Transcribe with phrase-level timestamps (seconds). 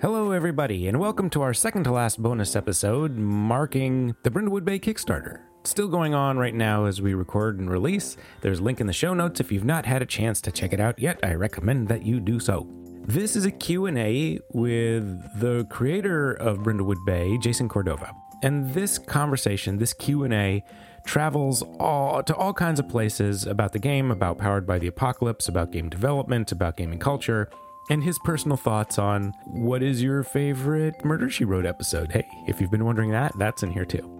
[0.00, 4.78] Hello, everybody, and welcome to our second to last bonus episode marking the Brindlewood Bay
[4.78, 5.42] Kickstarter.
[5.64, 8.16] Still going on right now as we record and release.
[8.40, 10.72] There's a link in the show notes if you've not had a chance to check
[10.72, 11.20] it out yet.
[11.22, 12.66] I recommend that you do so.
[13.02, 18.10] This is a Q&A with the creator of Brindlewood Bay, Jason Cordova.
[18.42, 20.64] And this conversation, this Q&A
[21.04, 25.46] travels all to all kinds of places about the game, about Powered by the Apocalypse,
[25.46, 27.50] about game development, about gaming culture,
[27.90, 32.12] and his personal thoughts on what is your favorite Murder She Wrote episode.
[32.12, 34.16] Hey, if you've been wondering that, that's in here too.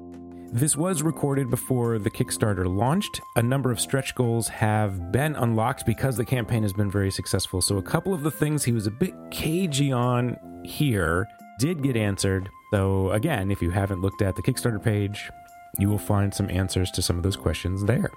[0.53, 3.21] This was recorded before the Kickstarter launched.
[3.37, 7.63] A number of stretch goals have been unlocked because the campaign has been very successful.
[7.63, 11.29] So, a couple of the things he was a bit cagey on here
[11.61, 12.51] did get answered.
[12.73, 15.31] Though, again, if you haven't looked at the Kickstarter page,
[15.79, 18.11] you will find some answers to some of those questions there.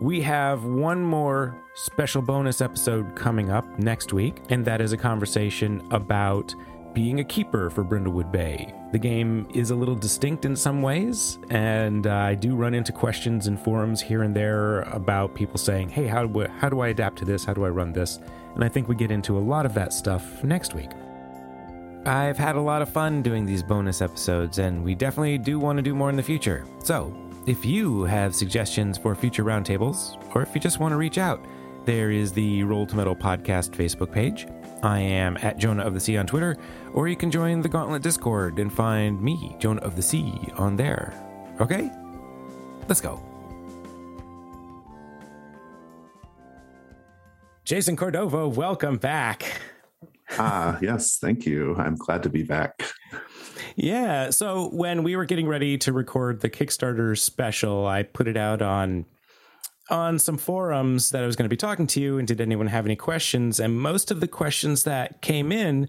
[0.00, 4.96] We have one more special bonus episode coming up next week, and that is a
[4.96, 6.54] conversation about
[6.94, 8.72] being a keeper for Brindlewood Bay.
[8.92, 12.90] The game is a little distinct in some ways, and uh, I do run into
[12.90, 16.88] questions in forums here and there about people saying, hey, how do, how do I
[16.88, 17.44] adapt to this?
[17.44, 18.18] How do I run this?
[18.54, 20.90] And I think we get into a lot of that stuff next week.
[22.06, 25.76] I've had a lot of fun doing these bonus episodes, and we definitely do want
[25.76, 26.64] to do more in the future.
[26.82, 27.14] So,
[27.46, 31.44] if you have suggestions for future roundtables, or if you just want to reach out,
[31.84, 34.46] there is the Roll to Metal podcast Facebook page.
[34.84, 36.56] I am at Jonah of the Sea on Twitter,
[36.92, 40.76] or you can join the Gauntlet Discord and find me, Jonah of the Sea, on
[40.76, 41.12] there.
[41.60, 41.90] Okay?
[42.88, 43.20] Let's go.
[47.64, 49.60] Jason Cordova, welcome back.
[50.38, 51.74] Ah, yes, thank you.
[51.76, 52.82] I'm glad to be back.
[53.76, 54.30] Yeah.
[54.30, 58.62] So when we were getting ready to record the Kickstarter special, I put it out
[58.62, 59.06] on
[59.90, 62.68] on some forums that I was going to be talking to you and did anyone
[62.68, 63.60] have any questions?
[63.60, 65.88] And most of the questions that came in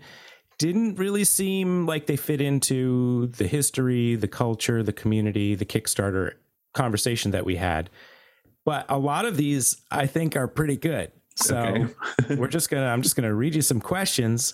[0.58, 6.34] didn't really seem like they fit into the history, the culture, the community, the Kickstarter
[6.74, 7.90] conversation that we had.
[8.66, 11.12] But a lot of these I think are pretty good.
[11.36, 12.36] So okay.
[12.36, 14.54] we're just gonna I'm just gonna read you some questions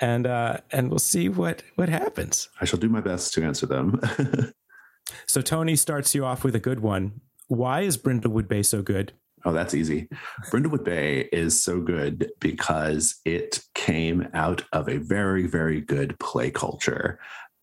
[0.00, 2.48] and uh and we'll see what what happens.
[2.60, 4.00] I shall do my best to answer them.
[5.26, 7.20] so Tony starts you off with a good one.
[7.48, 9.12] Why is Brindlewood Bay so good?
[9.44, 10.08] Oh, that's easy.
[10.50, 16.50] Brindlewood Bay is so good because it came out of a very, very good play
[16.50, 17.20] culture.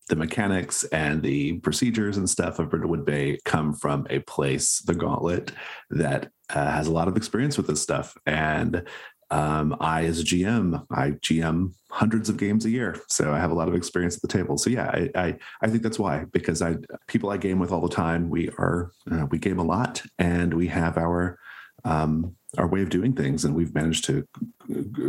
[0.08, 4.94] The mechanics and the procedures and stuff of Brindlewood Bay come from a place, the
[4.94, 5.52] Gauntlet,
[5.90, 8.16] that uh, has a lot of experience with this stuff.
[8.24, 8.86] And
[9.30, 13.50] um, I, as a GM, I GM hundreds of games a year, so I have
[13.50, 14.58] a lot of experience at the table.
[14.58, 16.76] So yeah, I I, I think that's why because I
[17.08, 18.30] people I game with all the time.
[18.30, 21.38] We are uh, we game a lot, and we have our
[21.84, 24.26] um, our way of doing things, and we've managed to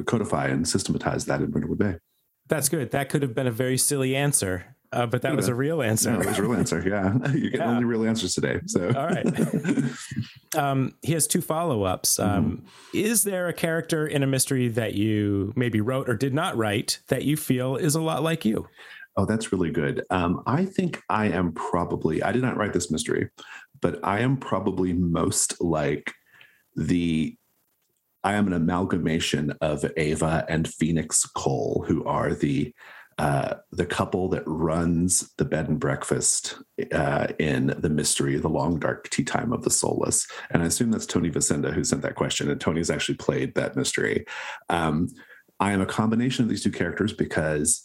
[0.06, 1.96] codify and systematize that in Brindlewood Bay.
[2.48, 2.92] That's good.
[2.92, 6.12] That could have been a very silly answer, uh, but that was a real answer.
[6.12, 6.82] No, it was a real answer.
[6.88, 7.70] Yeah, you get yeah.
[7.70, 8.62] only real answers today.
[8.66, 9.26] So all right.
[10.56, 12.18] um, he has two follow ups.
[12.18, 12.46] Um,
[12.94, 12.98] mm-hmm.
[12.98, 17.00] Is there a character in a mystery that you maybe wrote or did not write
[17.10, 18.68] that you feel is a lot like you?
[19.18, 20.04] Oh, that's really good.
[20.10, 22.24] Um, I think I am probably.
[22.24, 23.30] I did not write this mystery,
[23.82, 26.14] but I am probably most like
[26.76, 27.36] the
[28.24, 32.74] I am an amalgamation of Ava and Phoenix Cole, who are the
[33.18, 36.58] uh, the couple that runs the bed and breakfast
[36.92, 40.28] uh, in the mystery, the long dark tea time of the soulless.
[40.52, 43.76] And I assume that's Tony Vicenda who sent that question, and Tony's actually played that
[43.76, 44.26] mystery.
[44.70, 45.08] Um,
[45.62, 47.84] I am a combination of these two characters because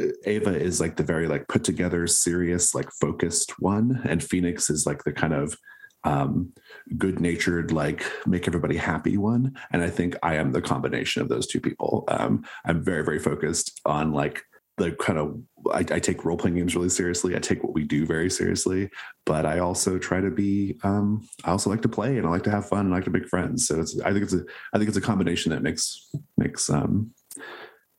[0.00, 4.68] uh, Ava is like the very like put together, serious, like focused one, and Phoenix
[4.68, 5.56] is like the kind of
[6.04, 6.52] um,
[6.98, 9.56] good natured, like make everybody happy one.
[9.70, 12.04] And I think I am the combination of those two people.
[12.08, 14.42] Um, I'm very, very focused on like
[14.82, 15.40] the kind of
[15.72, 17.36] I, I take role playing games really seriously.
[17.36, 18.90] I take what we do very seriously,
[19.24, 20.78] but I also try to be.
[20.82, 23.04] Um, I also like to play and I like to have fun and I like
[23.04, 23.66] to make friends.
[23.68, 26.68] So it's I think it's a I think it's a combination that makes makes.
[26.68, 27.12] Um,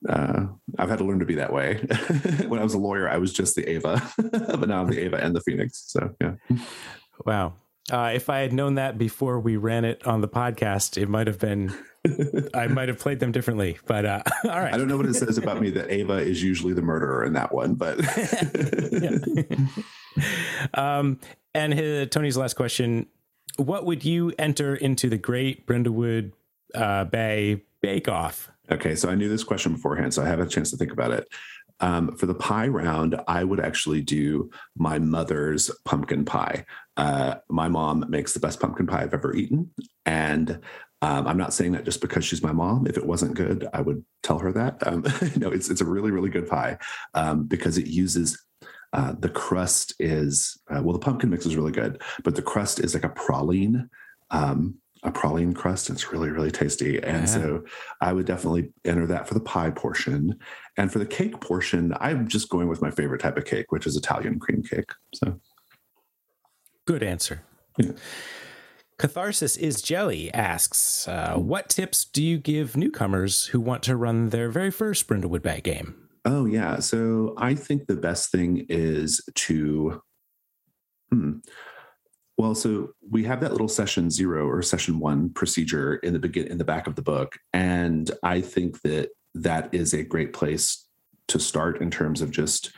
[0.10, 0.48] uh,
[0.78, 1.76] I've had to learn to be that way.
[2.48, 4.02] when I was a lawyer, I was just the Ava,
[4.32, 5.86] but now I'm the Ava and the Phoenix.
[5.88, 6.34] So yeah.
[7.26, 7.54] Wow.
[7.92, 11.28] Uh, if I had known that before we ran it on the podcast, it might
[11.28, 11.74] have been
[12.54, 14.74] I might have played them differently, but uh, all right.
[14.74, 17.34] I don't know what it says about me that Ava is usually the murderer in
[17.34, 18.00] that one, but.
[20.74, 21.20] um,
[21.56, 23.08] and his, Tony's last question:
[23.56, 26.34] What would you enter into the Great Brindlewood
[26.76, 28.52] uh, Bay Bake Off?
[28.70, 31.12] Okay, so I knew this question beforehand, so I have a chance to think about
[31.12, 31.28] it.
[31.80, 36.66] Um, for the pie round, I would actually do my mother's pumpkin pie.
[36.96, 39.72] Uh, my mom makes the best pumpkin pie I've ever eaten,
[40.06, 40.60] and
[41.04, 42.88] Um, I'm not saying that just because she's my mom.
[42.88, 44.88] If it wasn't good, I would tell her that.
[44.88, 45.02] Um,
[45.36, 46.78] no, it's it's a really really good pie
[47.14, 48.42] um, because it uses
[48.94, 52.80] uh, the crust is uh, well the pumpkin mix is really good, but the crust
[52.80, 53.90] is like a praline.
[54.32, 55.90] Um, a praline crust.
[55.90, 56.96] It's really, really tasty.
[57.04, 57.34] And yeah.
[57.38, 57.64] so
[58.00, 60.40] I would definitely enter that for the pie portion.
[60.78, 63.86] And for the cake portion, I'm just going with my favorite type of cake, which
[63.86, 64.90] is Italian cream cake.
[65.14, 65.42] So
[66.86, 67.44] good answer.
[68.98, 74.30] Catharsis is Jelly asks, uh, what tips do you give newcomers who want to run
[74.30, 75.96] their very first Brindlewood Bay game?
[76.26, 80.02] Oh yeah, so I think the best thing is to,
[81.12, 81.40] hmm,
[82.38, 86.48] well, so we have that little session zero or session one procedure in the begin
[86.48, 90.88] in the back of the book, and I think that that is a great place
[91.28, 92.72] to start in terms of just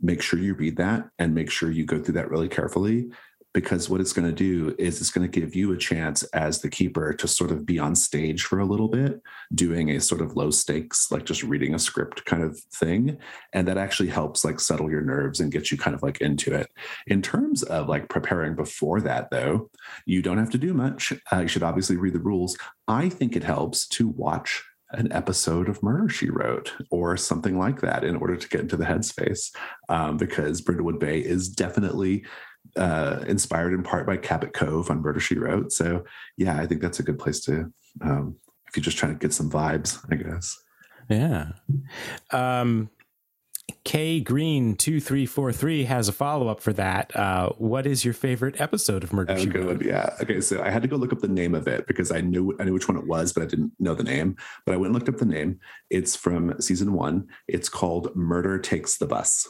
[0.00, 3.10] make sure you read that and make sure you go through that really carefully
[3.54, 6.60] because what it's going to do is it's going to give you a chance as
[6.60, 9.20] the keeper to sort of be on stage for a little bit
[9.54, 13.18] doing a sort of low stakes like just reading a script kind of thing.
[13.52, 16.54] And that actually helps like settle your nerves and get you kind of like into
[16.54, 16.70] it.
[17.06, 19.70] In terms of like preparing before that though
[20.06, 21.12] you don't have to do much.
[21.32, 22.56] Uh, you should obviously read the rules.
[22.86, 24.62] I think it helps to watch
[24.92, 28.76] an episode of Murder She Wrote or something like that in order to get into
[28.76, 29.54] the headspace,
[29.88, 32.24] um, because Brindlewood Bay is definitely
[32.76, 35.72] uh, inspired in part by Cabot Cove on Murder She Wrote.
[35.72, 36.04] So
[36.36, 38.36] yeah, I think that's a good place to um,
[38.68, 40.56] if you're just trying to get some vibes, I guess.
[41.08, 41.52] Yeah.
[42.30, 42.90] Um,
[43.84, 47.14] K Green two three four three has a follow up for that.
[47.14, 49.84] Uh, what is your favorite episode of Murder oh, She Wrote?
[49.84, 50.14] Yeah.
[50.20, 50.40] Okay.
[50.40, 52.64] So I had to go look up the name of it because I knew I
[52.64, 54.36] knew which one it was, but I didn't know the name.
[54.64, 55.60] But I went and looked up the name.
[55.90, 57.28] It's from season one.
[57.46, 59.48] It's called Murder Takes the Bus,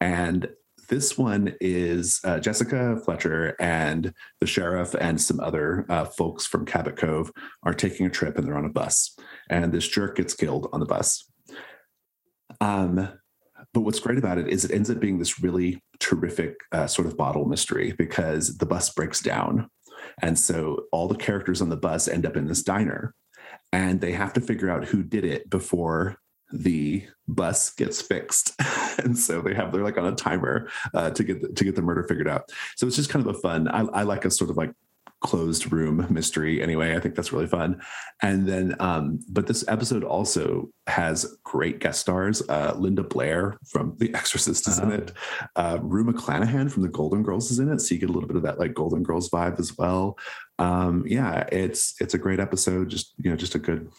[0.00, 0.48] and
[0.90, 6.66] this one is uh, Jessica Fletcher and the sheriff and some other uh, folks from
[6.66, 7.30] Cabot Cove
[7.62, 9.16] are taking a trip and they're on a bus.
[9.48, 11.30] And this jerk gets killed on the bus.
[12.60, 13.08] Um,
[13.72, 17.06] but what's great about it is it ends up being this really terrific uh, sort
[17.06, 19.70] of bottle mystery because the bus breaks down.
[20.20, 23.14] And so all the characters on the bus end up in this diner
[23.72, 26.16] and they have to figure out who did it before
[26.52, 28.60] the bus gets fixed
[28.98, 31.76] and so they have they're like on a timer uh, to get the, to get
[31.76, 32.50] the murder figured out.
[32.76, 34.72] So it's just kind of a fun I, I, like a sort of like
[35.20, 36.96] closed room mystery anyway.
[36.96, 37.82] I think that's really fun.
[38.22, 43.96] And then um but this episode also has great guest stars uh linda blair from
[43.98, 45.12] the exorcist is in it.
[45.56, 47.80] Uh rue mcclanahan from the golden girls is in it.
[47.80, 50.18] So you get a little bit of that like golden girls vibe as well.
[50.58, 52.88] Um yeah it's it's a great episode.
[52.88, 53.90] Just you know just a good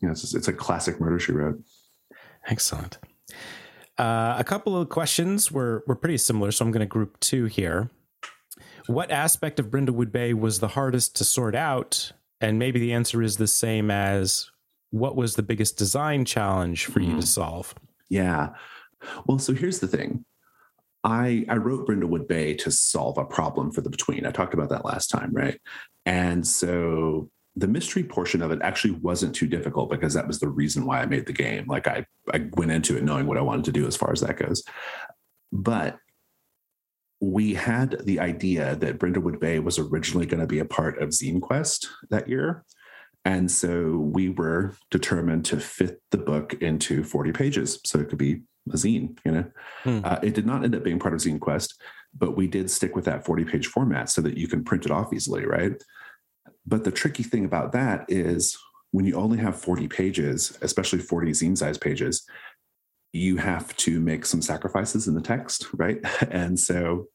[0.00, 1.60] you know it's, just, it's a classic murder she wrote.
[2.46, 2.98] Excellent.
[3.98, 7.46] Uh, a couple of questions were, were pretty similar, so I'm going to group two
[7.46, 7.90] here.
[8.86, 12.12] What aspect of Brindlewood Bay was the hardest to sort out?
[12.40, 14.50] And maybe the answer is the same as
[14.90, 17.10] what was the biggest design challenge for mm-hmm.
[17.10, 17.26] you to hmm.
[17.26, 17.74] solve?
[18.08, 18.50] Yeah.
[19.26, 20.24] Well, so here's the thing.
[21.04, 24.26] I, I wrote Brindlewood Bay to solve a problem for the between.
[24.26, 25.60] I talked about that last time, right?
[26.06, 30.48] And so the mystery portion of it actually wasn't too difficult because that was the
[30.48, 31.66] reason why I made the game.
[31.66, 34.20] Like I, I went into it knowing what I wanted to do as far as
[34.20, 34.62] that goes.
[35.50, 35.98] But
[37.20, 41.08] we had the idea that Brindlewood Bay was originally going to be a part of
[41.08, 42.64] Zine Quest that year.
[43.24, 47.80] And so we were determined to fit the book into 40 pages.
[47.84, 49.44] So it could be a zine, you know.
[49.82, 50.00] Hmm.
[50.04, 51.80] Uh, it did not end up being part of Zine Quest,
[52.16, 54.92] but we did stick with that 40 page format so that you can print it
[54.92, 55.82] off easily, right?
[56.68, 58.58] But the tricky thing about that is
[58.90, 62.26] when you only have 40 pages, especially 40 zine size pages,
[63.12, 65.98] you have to make some sacrifices in the text, right?
[66.30, 67.06] And so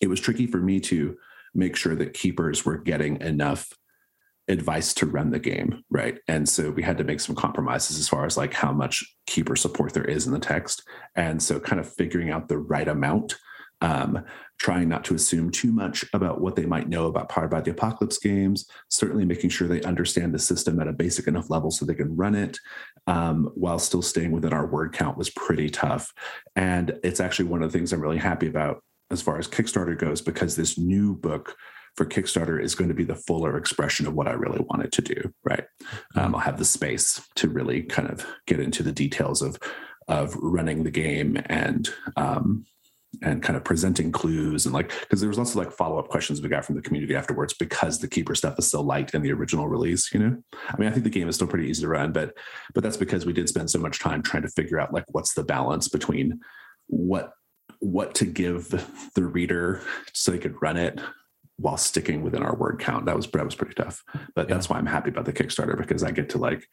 [0.00, 1.16] it was tricky for me to
[1.52, 3.72] make sure that keepers were getting enough
[4.46, 6.18] advice to run the game, right?
[6.28, 9.56] And so we had to make some compromises as far as like how much keeper
[9.56, 10.82] support there is in the text.
[11.16, 13.36] And so kind of figuring out the right amount
[13.80, 14.24] um,
[14.58, 17.70] trying not to assume too much about what they might know about Powered by the
[17.70, 21.84] Apocalypse games, certainly making sure they understand the system at a basic enough level so
[21.84, 22.58] they can run it
[23.06, 26.12] um, while still staying within our word count was pretty tough.
[26.56, 29.98] And it's actually one of the things I'm really happy about as far as Kickstarter
[29.98, 31.56] goes, because this new book
[31.96, 35.02] for Kickstarter is going to be the fuller expression of what I really wanted to
[35.02, 35.32] do.
[35.42, 35.64] Right.
[36.14, 36.34] Um.
[36.34, 39.58] I'll have the space to really kind of get into the details of
[40.06, 42.64] of running the game and um,
[43.22, 46.48] and kind of presenting clues and like because there was also like follow-up questions we
[46.48, 49.66] got from the community afterwards because the keeper stuff is so light in the original
[49.66, 52.12] release you know i mean i think the game is still pretty easy to run
[52.12, 52.36] but
[52.72, 55.34] but that's because we did spend so much time trying to figure out like what's
[55.34, 56.38] the balance between
[56.86, 57.32] what
[57.80, 58.68] what to give
[59.14, 59.80] the reader
[60.12, 61.00] so they could run it
[61.56, 63.06] while sticking within our word count.
[63.06, 64.02] That was that was pretty tough.
[64.34, 64.54] But yeah.
[64.54, 66.66] that's why I'm happy about the Kickstarter because I get to like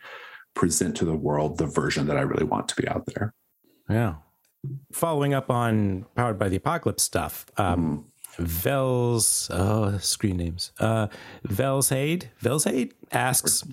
[0.53, 3.34] present to the world the version that I really want to be out there.
[3.89, 4.15] Yeah.
[4.92, 8.06] Following up on powered by the apocalypse stuff, um,
[8.38, 8.46] mm.
[8.46, 10.72] Vels, oh, screen names.
[10.80, 11.08] Uh,
[11.48, 13.64] Velshade, Velshade asks,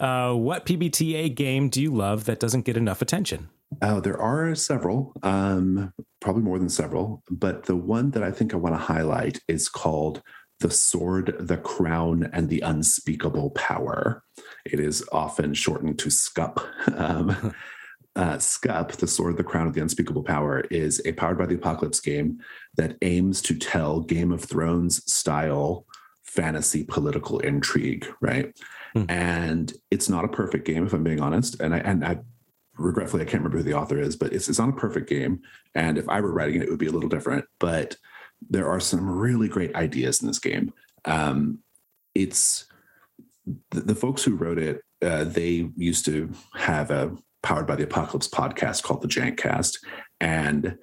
[0.00, 3.50] uh, what PBTA game do you love that doesn't get enough attention?
[3.82, 8.52] Oh, there are several, um, probably more than several, but the one that I think
[8.52, 10.22] I want to highlight is called
[10.60, 14.22] The Sword, the Crown, and the Unspeakable Power.
[14.64, 16.60] It is often shortened to SCUP.
[16.96, 17.54] Um,
[18.20, 21.46] uh, SCUP, The Sword, of the Crown, of the Unspeakable Power, is a powered by
[21.46, 22.38] the apocalypse game
[22.76, 25.86] that aims to tell Game of Thrones style
[26.22, 28.54] fantasy political intrigue, right?
[28.94, 29.10] Mm.
[29.10, 31.60] And it's not a perfect game, if I'm being honest.
[31.62, 32.18] And I and I
[32.76, 35.40] regretfully I can't remember who the author is, but it's it's not a perfect game.
[35.74, 37.46] And if I were writing it, it would be a little different.
[37.58, 37.96] But
[38.50, 40.74] there are some really great ideas in this game.
[41.06, 41.60] Um,
[42.14, 42.66] it's
[43.70, 44.82] the, the, folks who wrote it.
[45.02, 49.78] Uh, they used to have a powered by the apocalypse podcast called the Jankcast,
[50.20, 50.76] and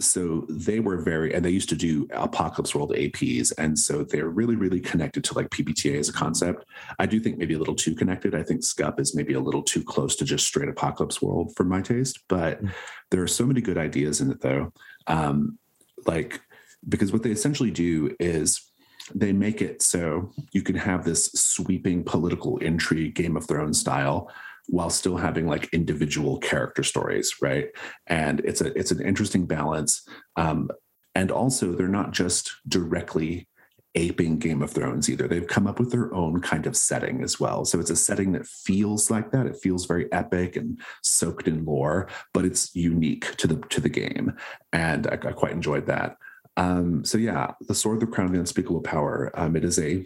[0.00, 4.28] so they were very and they used to do apocalypse world aps and so they're
[4.28, 6.64] really really connected to like pbta as a concept.
[6.98, 8.34] I do think maybe a little too connected.
[8.34, 11.64] I think scup is maybe a little too close to just straight apocalypse world for
[11.64, 12.20] my taste.
[12.28, 12.72] But mm.
[13.10, 14.72] there are so many good ideas in it though.
[15.08, 15.58] Um,
[16.06, 16.40] like
[16.88, 18.70] because what they essentially do is
[19.14, 24.30] they make it so you can have this sweeping political intrigue game of thrones style
[24.68, 27.68] while still having like individual character stories, right?
[28.06, 30.06] And it's a it's an interesting balance.
[30.36, 30.70] Um,
[31.14, 33.48] and also, they're not just directly
[33.94, 35.26] aping Game of Thrones either.
[35.26, 37.64] They've come up with their own kind of setting as well.
[37.64, 39.46] So it's a setting that feels like that.
[39.46, 43.88] It feels very epic and soaked in lore, but it's unique to the to the
[43.88, 44.34] game,
[44.72, 46.16] and I, I quite enjoyed that.
[46.56, 49.30] Um, so yeah, the Sword, the Crown, of the Unspeakable Power.
[49.34, 50.04] Um, it is a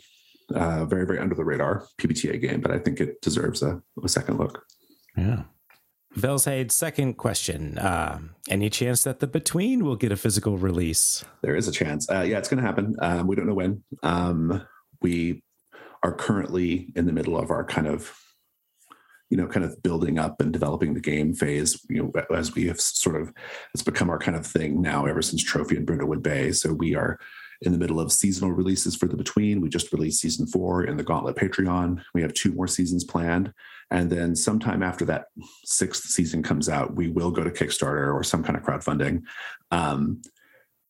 [0.55, 4.09] uh, very very under the radar PBTA game, but I think it deserves a, a
[4.09, 4.65] second look.
[5.17, 5.45] Yeah.
[6.17, 7.79] Velshade, second question.
[7.79, 8.19] Uh,
[8.51, 11.25] any chance that the Between will get a physical release?
[11.43, 12.09] There is a chance.
[12.11, 12.97] Uh, yeah, it's going to happen.
[13.01, 13.83] Um, we don't know when.
[14.03, 14.67] Um,
[15.01, 15.43] we
[16.03, 18.15] are currently in the middle of our kind of,
[19.31, 21.81] you know, kind of building up and developing the game phase.
[21.89, 23.33] You know, as we have sort of,
[23.73, 26.53] it's become our kind of thing now ever since Trophy and Brindlewood Bay.
[26.53, 27.19] So we are
[27.63, 29.61] in the middle of seasonal releases for the Between.
[29.61, 32.03] We just released season four in the Gauntlet Patreon.
[32.15, 33.53] We have two more seasons planned.
[33.91, 35.27] And then sometime after that
[35.65, 39.23] sixth season comes out, we will go to Kickstarter or some kind of crowdfunding
[39.71, 40.23] um,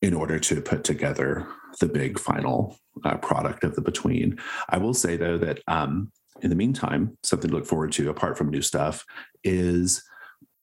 [0.01, 1.47] in order to put together
[1.81, 4.39] the big final uh, product of the Between.
[4.69, 6.13] I will say, though, that um,
[6.43, 9.05] in the meantime, something to look forward to apart from new stuff
[9.45, 10.03] is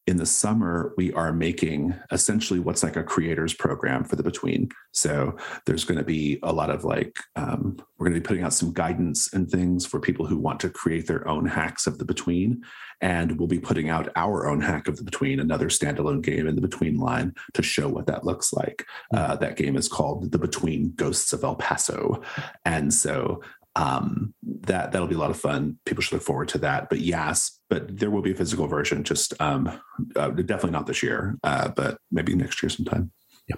[0.10, 4.68] in the summer, we are making essentially what's like a creators program for the between.
[4.92, 5.38] So
[5.68, 8.54] there's going to be a lot of like, um, we're going to be putting out
[8.54, 12.06] some guidance and things for people who want to create their own hacks of the
[12.06, 12.64] between.
[13.02, 16.56] And we'll be putting out our own hack of the between, another standalone game in
[16.56, 18.88] the between line to show what that looks like.
[19.12, 19.18] Hmm.
[19.18, 22.24] Uh, that game is called The Between Ghosts of El Paso.
[22.66, 23.44] And so
[23.76, 25.78] um, that that'll be a lot of fun.
[25.86, 26.90] People should look forward to that.
[26.90, 29.04] But yes, but there will be a physical version.
[29.04, 29.68] Just um,
[30.16, 33.12] uh, definitely not this year, uh, but maybe next year sometime.
[33.48, 33.58] Yeah.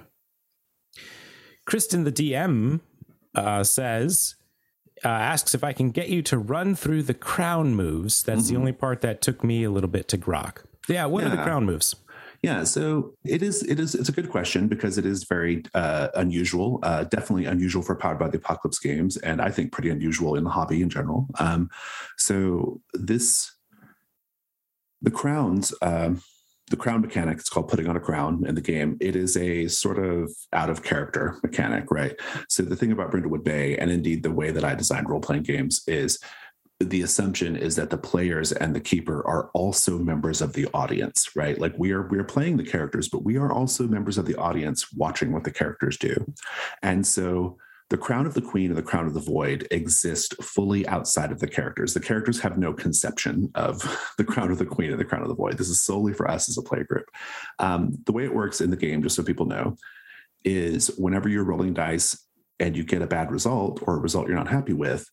[1.66, 2.82] Kristen, the DM,
[3.36, 4.36] uh, says.
[5.04, 8.22] Uh, asks if I can get you to run through the crown moves.
[8.22, 8.54] That's mm-hmm.
[8.54, 10.58] the only part that took me a little bit to grok.
[10.88, 11.34] Yeah, what yeah.
[11.34, 11.96] are the crown moves?
[12.42, 13.62] Yeah, so it is.
[13.64, 13.94] It is.
[13.94, 16.80] It's a good question because it is very uh, unusual.
[16.82, 20.44] Uh, definitely unusual for Powered by the Apocalypse games, and I think pretty unusual in
[20.44, 21.28] the hobby in general.
[21.40, 21.70] Um,
[22.18, 23.56] so this,
[25.02, 25.74] the crowns.
[25.82, 26.22] Um,
[26.70, 29.68] the crown mechanic it's called putting on a crown in the game it is a
[29.68, 32.16] sort of out of character mechanic right
[32.48, 35.82] so the thing about brindlewood bay and indeed the way that i design role-playing games
[35.86, 36.18] is
[36.84, 41.36] the assumption is that the players and the keeper are also members of the audience
[41.36, 41.60] right?
[41.60, 44.92] Like we are we're playing the characters but we are also members of the audience
[44.94, 46.34] watching what the characters do.
[46.82, 47.58] And so
[47.90, 51.40] the crown of the queen and the crown of the void exist fully outside of
[51.40, 51.94] the characters.
[51.94, 53.82] The characters have no conception of
[54.18, 55.58] the crown of the queen and the crown of the void.
[55.58, 57.06] This is solely for us as a play group
[57.60, 59.76] um, the way it works in the game just so people know
[60.44, 62.18] is whenever you're rolling dice
[62.60, 65.10] and you get a bad result or a result you're not happy with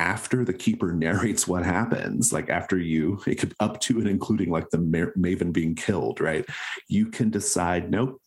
[0.00, 4.50] after the keeper narrates what happens, like after you, it could up to and including
[4.50, 6.44] like the maven being killed, right?
[6.88, 8.20] You can decide, nope,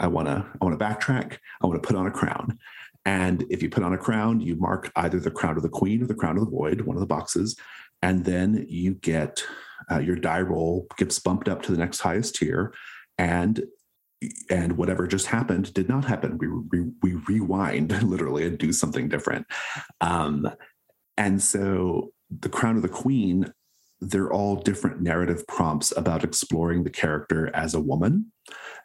[0.00, 1.36] I want to, I want to backtrack.
[1.62, 2.58] I want to put on a crown.
[3.04, 6.02] And if you put on a crown, you mark either the crown of the queen
[6.02, 7.54] or the crown of the void, one of the boxes,
[8.02, 9.44] and then you get
[9.90, 12.72] uh, your die roll gets bumped up to the next highest tier,
[13.18, 13.62] and
[14.50, 16.36] and whatever just happened did not happen.
[16.36, 19.46] We, we, we rewind literally and do something different.
[20.00, 20.50] Um,
[21.20, 23.52] and so the crown of the queen,
[24.00, 28.32] they're all different narrative prompts about exploring the character as a woman.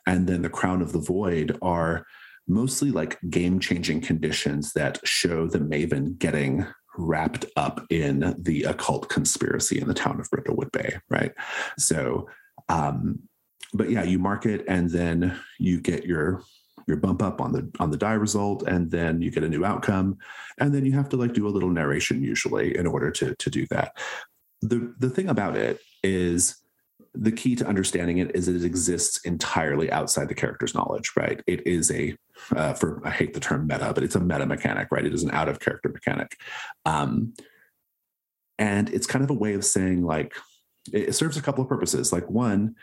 [0.05, 2.05] And then the crown of the void are
[2.45, 9.07] mostly like game changing conditions that show the maven getting wrapped up in the occult
[9.07, 11.31] conspiracy in the town of Brindlewood Bay, right?
[11.79, 12.27] So,
[12.67, 13.19] um,
[13.73, 16.43] but yeah, you mark it and then you get your
[16.87, 19.65] your bump up on the on the die result and then you get a new
[19.65, 20.17] outcome.
[20.59, 23.49] And then you have to like do a little narration usually in order to to
[23.49, 23.97] do that.
[24.61, 26.57] The the thing about it is
[27.13, 31.41] the key to understanding it is it exists entirely outside the character's knowledge right?
[31.47, 32.15] It is a
[32.55, 35.05] uh, for i hate the term meta but it's a meta mechanic right?
[35.05, 36.37] It is an out of character mechanic.
[36.85, 37.33] Um
[38.57, 40.35] and it's kind of a way of saying like
[40.93, 42.13] it serves a couple of purposes.
[42.13, 42.75] Like one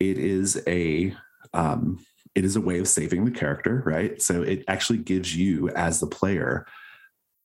[0.00, 1.14] it is a
[1.52, 1.98] um
[2.34, 4.20] it is a way of saving the character, right?
[4.20, 6.66] So it actually gives you, as the player,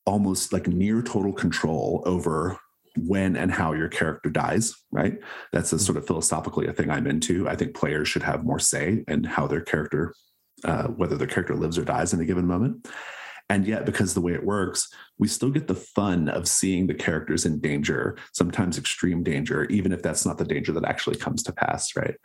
[0.06, 2.58] almost like near total control over
[2.98, 5.20] when and how your character dies, right?
[5.52, 5.84] That's a mm-hmm.
[5.84, 7.48] sort of philosophically a thing I'm into.
[7.48, 10.14] I think players should have more say in how their character,
[10.64, 12.88] uh, whether their character lives or dies in a given moment.
[13.50, 14.90] And yet, because the way it works,
[15.20, 19.94] we still get the fun of seeing the characters in danger, sometimes extreme danger, even
[19.94, 22.16] if that's not the danger that actually comes to pass, right?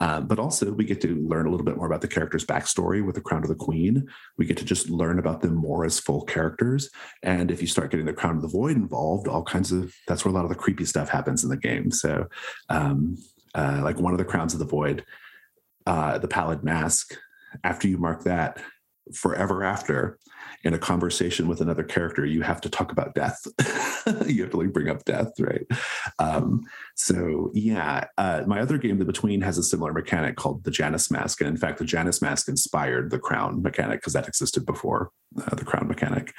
[0.00, 3.04] Um, but also, we get to learn a little bit more about the character's backstory
[3.04, 4.06] with the Crown of the Queen.
[4.36, 6.90] We get to just learn about them more as full characters.
[7.22, 10.24] And if you start getting the Crown of the Void involved, all kinds of that's
[10.24, 11.90] where a lot of the creepy stuff happens in the game.
[11.90, 12.26] So,
[12.68, 13.16] um,
[13.54, 15.04] uh, like one of the Crowns of the Void,
[15.86, 17.16] uh, the Pallid Mask,
[17.62, 18.60] after you mark that,
[19.12, 20.18] forever after
[20.64, 23.46] in a conversation with another character you have to talk about death.
[24.26, 25.66] You have to like bring up death right?
[26.18, 30.70] Um, so yeah uh, my other game the between has a similar mechanic called the
[30.70, 31.40] janus mask.
[31.40, 35.54] And in fact the janus mask inspired the crown mechanic because that existed before uh,
[35.54, 36.34] the crown mechanic.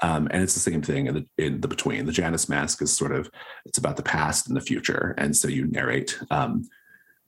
[0.00, 2.06] Um, and it's the same thing in the, in the between.
[2.06, 3.30] The janus mask is sort of
[3.66, 5.14] it's about the past and the future.
[5.18, 6.68] And so you narrate um,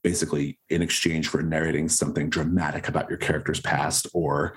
[0.02, 4.54] basically in exchange for narrating something dramatic about your character's past or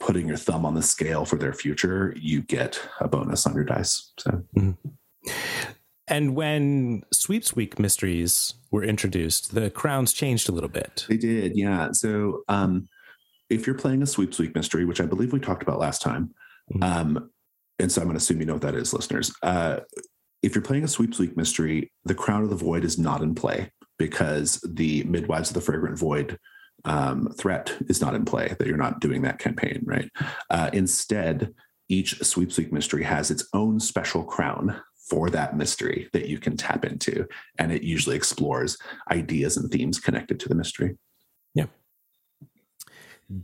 [0.00, 3.64] putting your thumb on the scale for their future, you get a bonus on your
[3.64, 4.12] dice.
[4.18, 4.42] So.
[4.56, 5.30] Mm-hmm.
[6.06, 11.04] And when Sweeps Week mysteries were introduced, the crowns changed a little bit.
[11.08, 11.92] They did, yeah.
[11.92, 12.88] So um,
[13.50, 16.34] if you're playing a Sweeps Week mystery, which I believe we talked about last time,
[16.72, 16.82] mm-hmm.
[16.82, 17.30] um,
[17.78, 19.32] and so I'm going to assume you know what that is, listeners.
[19.42, 19.80] Uh,
[20.42, 23.34] if you're playing a Sweeps Week mystery, the Crown of the Void is not in
[23.34, 26.38] play because the Midwives of the Fragrant Void
[26.84, 30.10] um, threat is not in play, that you're not doing that campaign, right?
[30.50, 31.54] Uh, instead,
[31.88, 36.56] each Sweeps Week mystery has its own special crown for that mystery that you can
[36.56, 37.26] tap into.
[37.58, 38.76] And it usually explores
[39.10, 40.98] ideas and themes connected to the mystery.
[41.54, 41.66] Yeah.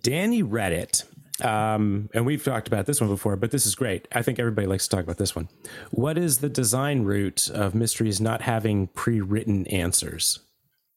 [0.00, 1.04] Danny Reddit.
[1.44, 4.06] Um, and we've talked about this one before, but this is great.
[4.12, 5.48] I think everybody likes to talk about this one.
[5.90, 10.38] What is the design root of mysteries not having pre written answers?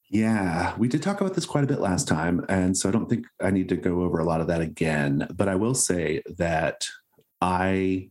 [0.10, 2.46] Yeah, we did talk about this quite a bit last time.
[2.48, 5.28] And so I don't think I need to go over a lot of that again.
[5.36, 6.88] But I will say that
[7.41, 8.10] I,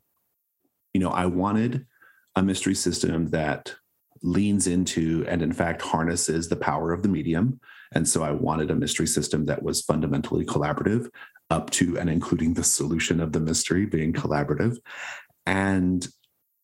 [0.93, 1.87] you know, I wanted
[2.35, 3.75] a mystery system that
[4.23, 7.61] leans into and, in fact, harnesses the power of the medium.
[7.93, 11.09] And so I wanted a mystery system that was fundamentally collaborative,
[11.51, 14.77] up to and including the solution of the mystery being collaborative.
[15.47, 16.07] And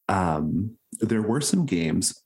[0.09, 2.21] um, there were some games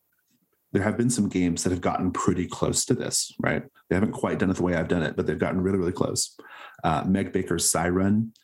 [0.76, 3.62] there have been some games that have gotten pretty close to this, right?
[3.88, 5.90] They haven't quite done it the way I've done it, but they've gotten really, really
[5.90, 6.36] close.
[6.84, 8.34] Uh, Meg Baker's Psi*Run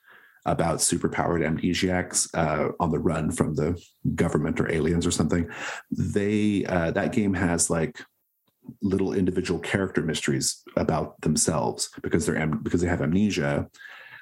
[0.47, 3.79] about superpowered amnesiacs uh, on the run from the
[4.15, 5.47] government or aliens or something.
[5.91, 8.03] They uh, that game has like
[8.81, 13.69] little individual character mysteries about themselves because they're am- because they have amnesia.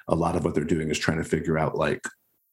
[0.09, 2.05] A lot of what they're doing is trying to figure out like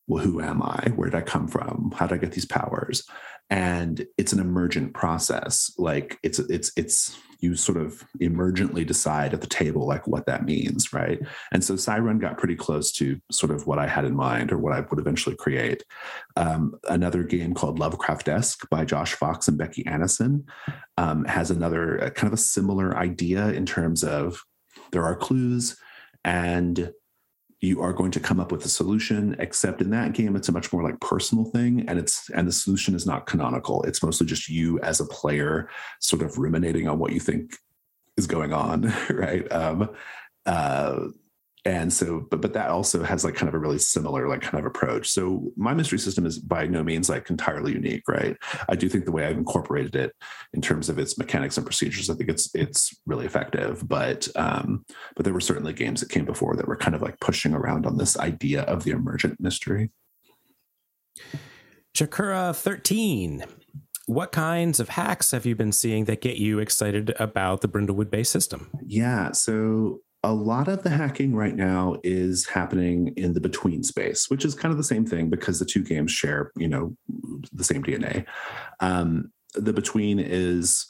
[0.08, 0.92] well, who am I?
[0.96, 1.92] Where did I come from?
[1.96, 3.04] How did I get these powers?
[3.50, 5.72] And it's an emergent process.
[5.78, 10.44] Like it's it's it's you sort of emergently decide at the table like what that
[10.44, 11.20] means, right?
[11.52, 14.58] And so Psi*Run got pretty close to sort of what I had in mind or
[14.58, 15.84] what I would eventually create.
[16.36, 20.44] Um, another game called lovecraft Lovecraftesque by Josh Fox and Becky Annison
[20.98, 24.44] um, has another uh, kind of a similar idea in terms of
[24.92, 25.78] there are clues
[26.24, 26.92] and
[27.60, 30.52] you are going to come up with a solution except in that game it's a
[30.52, 33.82] much more like personal thing and it's and the solution is not canonical.
[33.84, 37.58] It's mostly just you as a player sort of ruminating on what you think
[38.16, 39.52] is going on right?
[39.52, 39.90] Um
[40.46, 41.08] uh
[41.68, 44.58] and so but but that also has like kind of a really similar like kind
[44.58, 45.10] of approach.
[45.10, 48.38] So my mystery system is by no means like entirely unique right?
[48.70, 50.14] I do think the way i've incorporated it
[50.54, 53.86] in terms of its mechanics and procedures i think it's it's really effective.
[53.86, 54.86] But um
[55.18, 57.86] but there were certainly games that came before that were kind of like pushing around
[57.86, 59.92] on this idea of the emergent mystery.
[61.94, 63.44] Chakura 13
[64.06, 68.10] what kinds of hacks have you been seeing that get you excited about the Brindlewood
[68.10, 68.72] Bay system?
[68.82, 74.30] Yeah, so a lot of the hacking right now is happening in the between space,
[74.30, 76.94] which is kind of the same thing because the two games share, you know,
[77.54, 78.26] the same DNA.
[78.82, 80.86] Um, the between is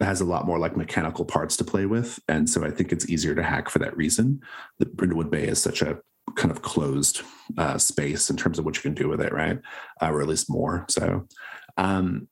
[0.00, 3.06] has a lot more like mechanical parts to play with, and so I think it's
[3.10, 4.40] easier to hack for that reason.
[4.78, 5.98] The Brindlewood Bay is such a
[6.34, 7.20] kind of closed
[7.58, 9.58] uh, space in terms of what you can do with it, right?
[10.00, 10.86] Uh, or at least more.
[10.88, 11.28] So,
[11.76, 12.28] um,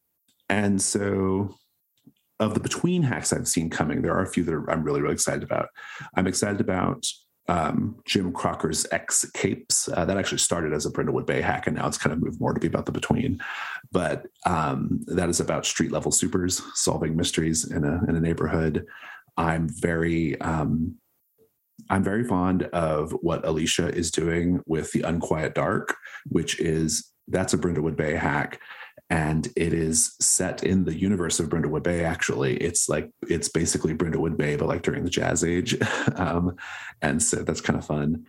[0.48, 1.54] and so
[2.42, 5.00] of the between hacks I've seen coming, there are a few that are, I'm really,
[5.00, 5.68] really excited about.
[6.16, 7.06] I'm excited about
[7.48, 9.88] um, Jim Crocker's X capes.
[9.88, 12.40] Uh, that actually started as a Brindlewood Bay hack, and now it's kind of moved
[12.40, 13.40] more to be about the between.
[13.90, 18.86] But um, that is about street level supers solving mysteries in a in a neighborhood.
[19.36, 20.96] I'm very um,
[21.90, 27.54] I'm very fond of what Alicia is doing with the Unquiet Dark, which is that's
[27.54, 28.60] a Brindlewood Bay hack
[29.12, 32.02] and it is set in the universe of Brindlewood Bay.
[32.02, 35.76] Actually, it's like it's basically Brindlewood Bay, but like during the Jazz Age,
[36.16, 36.56] um,
[37.02, 38.24] and so that's kind of fun.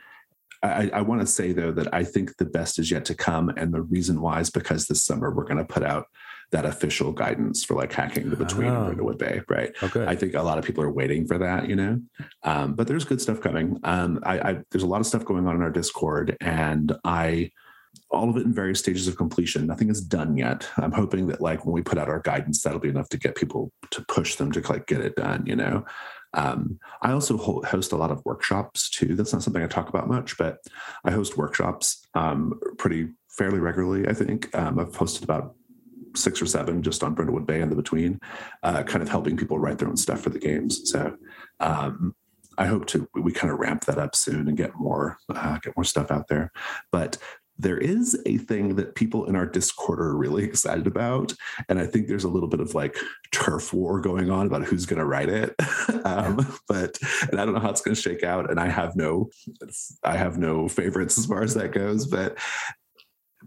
[0.61, 3.47] I, I want to say though that I think the best is yet to come,
[3.55, 6.07] and the reason why is because this summer we're going to put out
[6.51, 8.91] that official guidance for like hacking the between oh.
[8.93, 9.71] Brindlewood Bay, right?
[9.81, 10.05] Okay.
[10.05, 12.01] I think a lot of people are waiting for that, you know.
[12.43, 13.79] Um, but there's good stuff coming.
[13.85, 17.51] Um, I, I, there's a lot of stuff going on in our Discord, and I
[18.13, 19.67] all of it in various stages of completion.
[19.67, 20.67] Nothing is done yet.
[20.77, 23.35] I'm hoping that like when we put out our guidance, that'll be enough to get
[23.35, 25.45] people to push them to like get it done.
[25.45, 25.85] You know.
[26.35, 29.15] Um, I also host a lot of workshops too.
[29.15, 30.59] That's not something I talk about much, but
[31.05, 34.07] I host workshops um, pretty fairly regularly.
[34.07, 35.55] I think um, I've hosted about
[36.15, 38.19] six or seven just on Brindlewood Bay and the between,
[38.63, 40.91] uh, kind of helping people write their own stuff for the games.
[40.91, 41.17] So
[41.59, 42.15] um,
[42.57, 45.75] I hope to we kind of ramp that up soon and get more uh, get
[45.75, 46.51] more stuff out there.
[46.91, 47.17] But
[47.57, 51.33] there is a thing that people in our Discord are really excited about.
[51.69, 52.97] And I think there's a little bit of like
[53.31, 55.55] turf war going on about who's going to write it.
[56.03, 56.97] um, but,
[57.31, 58.49] and I don't know how it's going to shake out.
[58.49, 59.29] And I have no,
[60.03, 62.07] I have no favorites as far as that goes.
[62.07, 62.37] But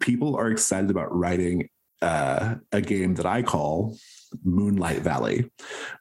[0.00, 1.68] people are excited about writing
[2.02, 3.96] uh, a game that I call
[4.44, 5.50] Moonlight Valley,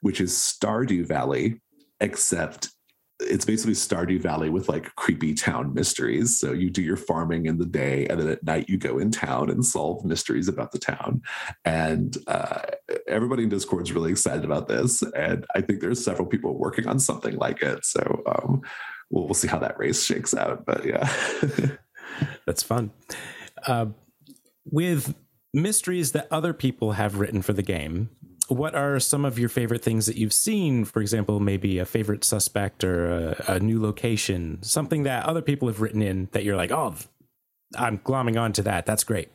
[0.02, 1.62] which is Stardew Valley,
[2.00, 2.70] except
[3.20, 6.38] it's basically Stardew Valley with like creepy town mysteries.
[6.38, 9.12] So you do your farming in the day, and then at night you go in
[9.12, 11.22] town and solve mysteries about the town.
[11.64, 12.62] And uh,
[13.08, 16.88] everybody in Discord is really excited about this, and I think there's several people working
[16.88, 17.86] on something like it.
[17.86, 18.62] So um,
[19.10, 20.66] we'll we'll see how that race shakes out.
[20.66, 21.10] But yeah,
[22.46, 22.92] that's fun.
[23.66, 23.88] Uh,
[24.66, 25.16] with
[25.54, 28.10] mysteries that other people have written for the game,
[28.50, 30.86] what are some of your favorite things that you've seen?
[30.86, 35.68] For example, maybe a favorite suspect or a, a, new location, something that other people
[35.68, 36.96] have written in that you're like, oh,
[37.78, 38.86] I'm glomming onto that.
[38.86, 39.30] That's great.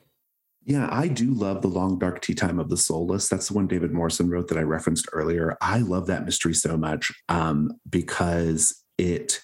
[0.64, 3.28] Yeah, I do love the long dark tea time of the soulless.
[3.28, 5.56] That's the one David Morrison wrote that I referenced earlier.
[5.60, 9.40] I love that mystery so much um, because it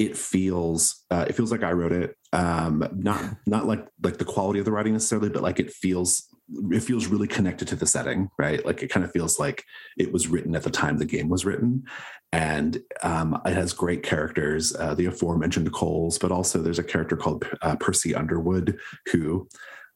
[0.00, 2.16] it feels uh, it feels like I wrote it.
[2.32, 6.26] Um, not not like like the quality of the writing necessarily, but like it feels
[6.70, 8.64] it feels really connected to the setting, right?
[8.64, 9.64] Like it kind of feels like
[9.96, 11.84] it was written at the time the game was written,
[12.32, 17.16] and um, it has great characters, uh, the aforementioned Coles, but also there's a character
[17.16, 18.78] called uh, Percy Underwood
[19.12, 19.48] who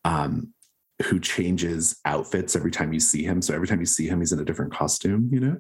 [0.05, 0.53] um,
[1.05, 3.41] who changes outfits every time you see him.
[3.41, 5.57] So every time you see him, he's in a different costume, you know?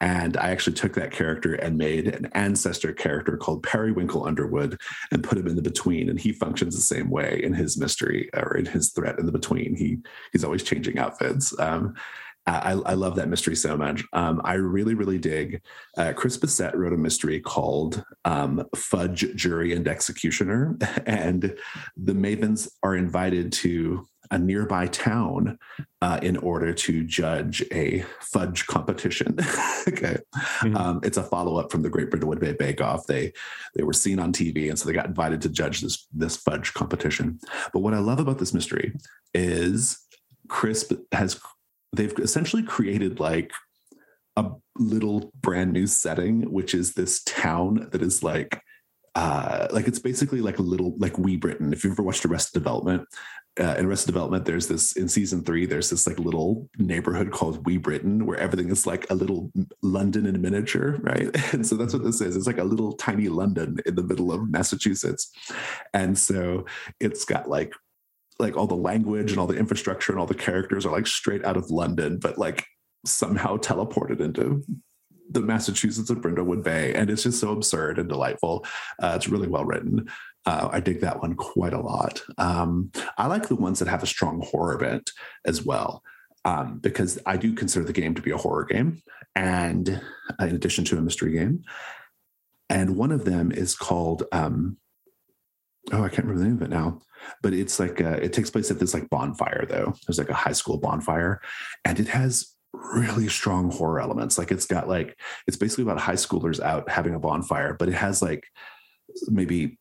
[0.00, 4.78] And I actually took that character and made an ancestor character called Periwinkle Underwood
[5.10, 6.10] and put him in the between.
[6.10, 9.32] And he functions the same way in his mystery or in his threat in the
[9.32, 9.74] between.
[9.74, 9.98] He
[10.32, 11.58] he's always changing outfits.
[11.58, 11.94] Um,
[12.46, 14.04] I, I, love that mystery so much.
[14.12, 15.62] Um, I really, really dig.
[15.96, 20.76] Uh, Chris Bissett wrote a mystery called um, Fudge, Jury, and Executioner.
[21.06, 21.56] And
[21.96, 25.58] the Mavens are invited to a nearby town
[26.02, 29.36] uh, in order to judge a fudge competition.
[29.88, 30.76] okay, mm-hmm.
[30.76, 33.06] um, it's a follow up from the Great Brindlewood Bay Bake Off.
[33.06, 33.32] They
[33.74, 36.74] they were seen on TV, and so they got invited to judge this this fudge
[36.74, 37.38] competition.
[37.72, 38.94] But what I love about this mystery
[39.32, 39.98] is
[40.48, 41.40] Crisp has
[41.94, 43.52] they've essentially created like
[44.36, 48.60] a little brand new setting, which is this town that is like
[49.14, 51.72] uh, like it's basically like a little like Wee Britain.
[51.72, 53.06] If you've ever watched Arrested Development,
[53.60, 55.64] uh, in Arrested Development, there's this in season three.
[55.64, 60.26] There's this like little neighborhood called Wee Britain, where everything is like a little London
[60.26, 61.30] in miniature, right?
[61.52, 62.36] And so that's what this is.
[62.36, 65.30] It's like a little tiny London in the middle of Massachusetts,
[65.92, 66.66] and so
[66.98, 67.72] it's got like
[68.40, 71.44] like all the language and all the infrastructure and all the characters are like straight
[71.44, 72.66] out of London, but like
[73.06, 74.64] somehow teleported into
[75.30, 78.66] the Massachusetts of Brindlewood Bay, and it's just so absurd and delightful.
[79.00, 80.08] Uh, it's really well written.
[80.46, 82.22] Uh, I dig that one quite a lot.
[82.38, 85.10] Um, I like the ones that have a strong horror bent
[85.46, 86.02] as well,
[86.44, 89.02] um, because I do consider the game to be a horror game,
[89.34, 90.00] and
[90.40, 91.62] uh, in addition to a mystery game.
[92.68, 94.78] And one of them is called um,
[95.92, 97.00] oh, I can't remember the name of it now,
[97.42, 99.94] but it's like uh, it takes place at this like bonfire though.
[100.06, 101.40] There's like a high school bonfire,
[101.84, 104.38] and it has really strong horror elements.
[104.38, 107.94] Like it's got like it's basically about high schoolers out having a bonfire, but it
[107.94, 108.44] has like
[109.28, 109.78] maybe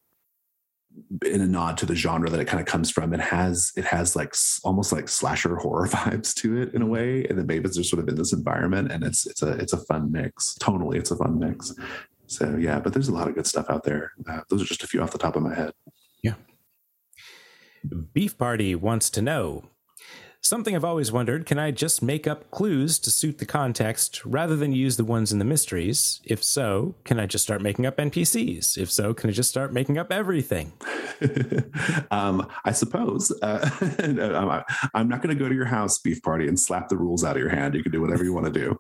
[1.26, 3.14] in a nod to the genre that it kind of comes from.
[3.14, 7.26] It has it has like almost like slasher horror vibes to it in a way,
[7.26, 9.78] and the babies are sort of in this environment, and it's it's a it's a
[9.86, 10.56] fun mix.
[10.60, 11.74] Tonally, it's a fun mix.
[12.28, 14.14] So yeah, but there's a lot of good stuff out there.
[14.28, 15.72] Uh, those are just a few off the top of my head.
[16.24, 16.36] Yeah.
[18.14, 19.66] Beef Party wants to know
[20.46, 24.58] Something I've always wondered can I just make up clues to suit the context rather
[24.58, 26.20] than use the ones in the mysteries?
[26.26, 28.78] If so, can I just start making up NPCs?
[28.78, 30.74] If so, can I just start making up everything?
[32.12, 33.32] um, I suppose.
[33.42, 33.70] Uh,
[34.94, 37.38] I'm not going to go to your house, beef party, and slap the rules out
[37.38, 37.74] of your hand.
[37.74, 38.78] You can do whatever you want to do.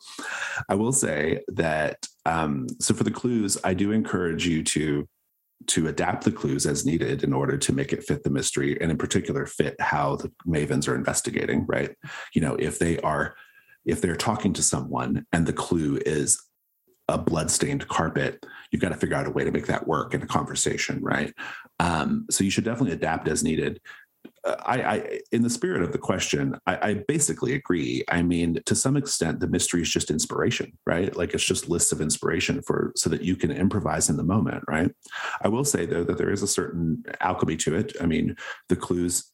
[0.67, 5.07] I will say that, um, so for the clues, I do encourage you to
[5.67, 8.91] to adapt the clues as needed in order to make it fit the mystery and
[8.91, 11.95] in particular fit how the mavens are investigating right?
[12.33, 13.35] You know if they are
[13.85, 16.41] if they're talking to someone and the clue is
[17.09, 20.21] a bloodstained carpet you've got to figure out a way to make that work in
[20.21, 21.33] a conversation right?
[21.79, 23.81] Um, so you should definitely adapt as needed
[24.45, 28.03] I, I, in the spirit of the question, I, I, basically agree.
[28.09, 31.15] I mean, to some extent, the mystery is just inspiration, right?
[31.15, 34.63] Like it's just lists of inspiration for so that you can improvise in the moment,
[34.67, 34.91] right?
[35.41, 37.93] I will say though that there is a certain alchemy to it.
[38.01, 38.35] I mean,
[38.67, 39.31] the clues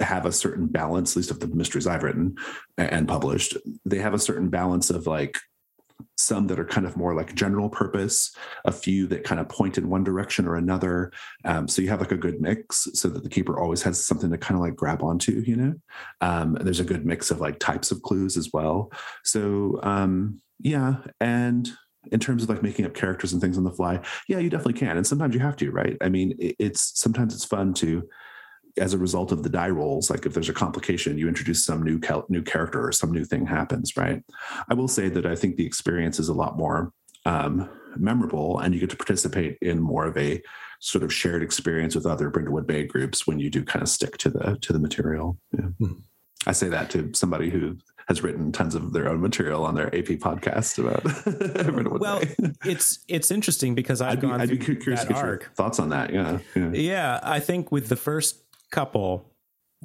[0.00, 2.36] have a certain balance, at least of the mysteries I've written
[2.76, 3.56] and published.
[3.84, 5.38] They have a certain balance of like
[6.16, 8.34] some that are kind of more like general purpose,
[8.64, 11.12] a few that kind of point in one direction or another.
[11.44, 14.30] Um, so you have like a good mix so that the keeper always has something
[14.30, 15.74] to kind of like grab onto, you know?
[16.20, 18.92] Um, there's a good mix of like types of clues as well.
[19.24, 20.96] So, um, yeah.
[21.20, 21.68] And
[22.10, 24.74] in terms of like making up characters and things on the fly, yeah, you definitely
[24.74, 24.96] can.
[24.96, 25.96] And sometimes you have to, right?
[26.00, 28.08] I mean, it's sometimes it's fun to
[28.78, 31.82] as a result of the die rolls like if there's a complication you introduce some
[31.82, 34.22] new cal- new character or some new thing happens right
[34.68, 36.92] i will say that i think the experience is a lot more
[37.26, 40.40] um, memorable and you get to participate in more of a
[40.80, 44.16] sort of shared experience with other brindlewood bay groups when you do kind of stick
[44.18, 45.66] to the to the material yeah.
[45.80, 45.94] mm-hmm.
[46.46, 47.76] i say that to somebody who
[48.08, 51.04] has written tons of their own material on their AP podcast about.
[52.00, 52.22] well,
[52.64, 55.54] it's it's interesting because I've I'd gone be, I'd be curious that arc.
[55.54, 56.12] thoughts on that.
[56.12, 57.20] Yeah, yeah, yeah.
[57.22, 59.28] I think with the first couple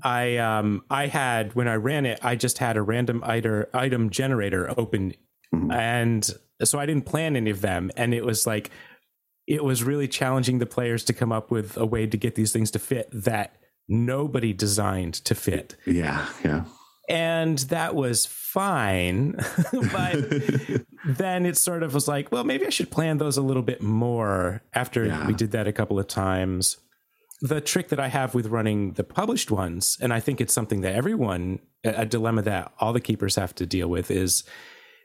[0.02, 4.10] I um I had when I ran it, I just had a random item item
[4.10, 5.13] generator open,
[5.54, 5.72] mm-hmm.
[5.72, 6.30] and
[6.63, 8.72] so I didn't plan any of them, and it was like
[9.46, 12.52] it was really challenging the players to come up with a way to get these
[12.52, 15.76] things to fit that nobody designed to fit.
[15.86, 16.63] Yeah, yeah.
[17.10, 19.34] And that was fine,
[19.91, 20.15] but
[21.06, 23.82] then it sort of was like, well, maybe I should plan those a little bit
[23.82, 25.28] more after yeah.
[25.28, 26.78] we did that a couple of times
[27.43, 30.79] the trick that I have with running the published ones, and I think it's something
[30.82, 34.45] that everyone, a dilemma that all the keepers have to deal with, is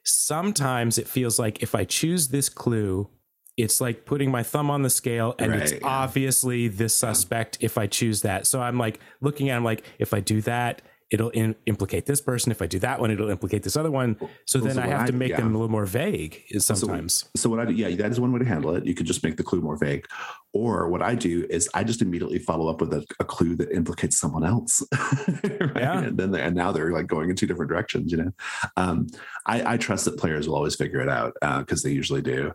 [0.04, 3.10] sometimes it feels like if I choose this clue,
[3.56, 5.78] it's like putting my thumb on the scale and right, it's yeah.
[5.82, 8.46] obviously this suspect if I choose that.
[8.46, 12.20] So I'm like looking at him like if I do that, it'll in, implicate this
[12.20, 12.52] person.
[12.52, 14.16] If I do that one, it'll implicate this other one.
[14.46, 15.36] So then so I have I, to make yeah.
[15.38, 17.14] them a little more vague sometimes.
[17.14, 18.84] So, so, what I do, yeah, that is one way to handle it.
[18.84, 20.06] You could just make the clue more vague.
[20.52, 23.70] Or what I do is I just immediately follow up with a, a clue that
[23.70, 24.82] implicates someone else.
[25.28, 25.72] right?
[25.76, 25.98] Yeah.
[26.00, 28.32] And then and now they're like going in two different directions, you know.
[28.76, 29.08] Um,
[29.46, 32.52] I, I, trust that players will always figure it out because uh, they usually do.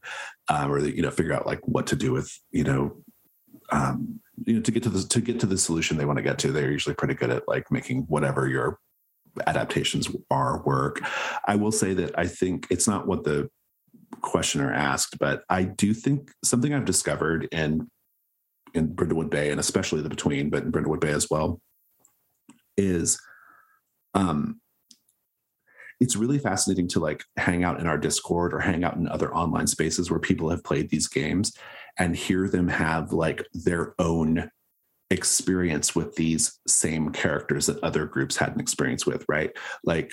[0.49, 2.97] Um, or they, you know, figure out like what to do with, you know,
[3.71, 6.23] um, you know to get to the to get to the solution they want to
[6.23, 8.79] get to they're usually pretty good at like making whatever your
[9.47, 11.01] adaptations are work.
[11.47, 13.49] I will say that i think it's not what the
[14.21, 17.89] questioner asked but i do think something i've discovered in
[18.73, 21.59] in brindlewood bay and especially the between but in brindlewood bay as well
[22.77, 23.19] is
[24.13, 24.59] um
[25.99, 29.33] it's really fascinating to like hang out in our discord or hang out in other
[29.33, 31.55] online spaces where people have played these games
[31.97, 34.49] and hear them have like their own
[35.09, 39.51] experience with these same characters that other groups had an experience with right?
[39.83, 40.11] Like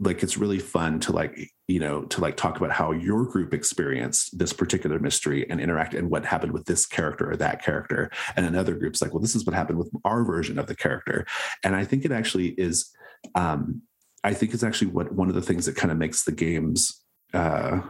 [0.00, 3.52] like it's really fun to like you know to like talk about how your group
[3.52, 8.10] experienced this particular mystery and interact and what happened with this character or that character.
[8.36, 11.26] And another group's like well this is what happened with our version of the character.
[11.62, 12.90] And i think it actually is
[13.34, 13.82] um
[14.24, 17.02] i think it's actually what one of the things that kind of makes the games
[17.34, 17.80] uh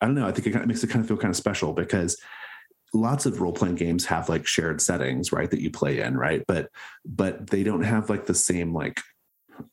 [0.00, 1.36] i don't know i think it kind of makes it kind of feel kind of
[1.36, 2.16] special because
[2.94, 6.42] lots of role-playing games have like shared settings right that you play in right?
[6.46, 6.70] But
[7.04, 9.00] but they don't have like the same like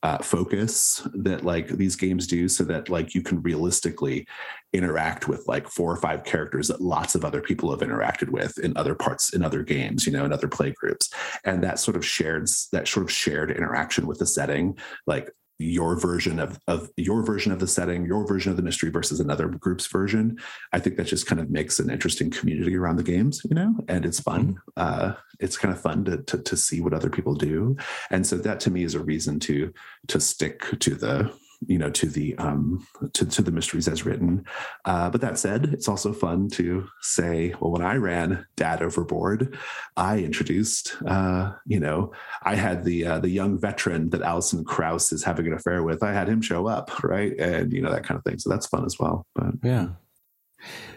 [0.02, 4.26] uh, focus that like these games do so that like you can realistically
[4.72, 8.58] interact with like four or five characters that lots of other people have interacted with
[8.58, 11.12] in other parts in other games you know in other play groups.
[11.44, 14.76] And that sort of shared that sort of shared interaction with the setting
[15.06, 18.90] like your version of of your version of the setting, your version of the mystery
[18.90, 20.38] versus another group's version.
[20.72, 23.74] I think that just kind of makes an interesting community around the games, you know,
[23.88, 24.54] and it's fun.
[24.54, 24.58] Mm-hmm.
[24.76, 27.76] Uh, it's kind of fun to, to to see what other people do,
[28.10, 29.72] and so that to me is a reason to
[30.08, 31.32] to stick to the
[31.66, 34.44] you know to the um to, to the mysteries as written.
[34.84, 39.56] Uh, but that said it's also fun to say well when i ran dad overboard
[39.96, 45.12] i introduced uh you know i had the uh, the young veteran that alison krauss
[45.12, 46.02] is having an affair with.
[46.02, 47.32] I had him show up right?
[47.38, 48.38] And you know that kind of thing.
[48.38, 49.88] So that's fun as well but yeah.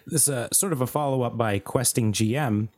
[0.08, 2.70] This is a sort of a follow-up by questing gm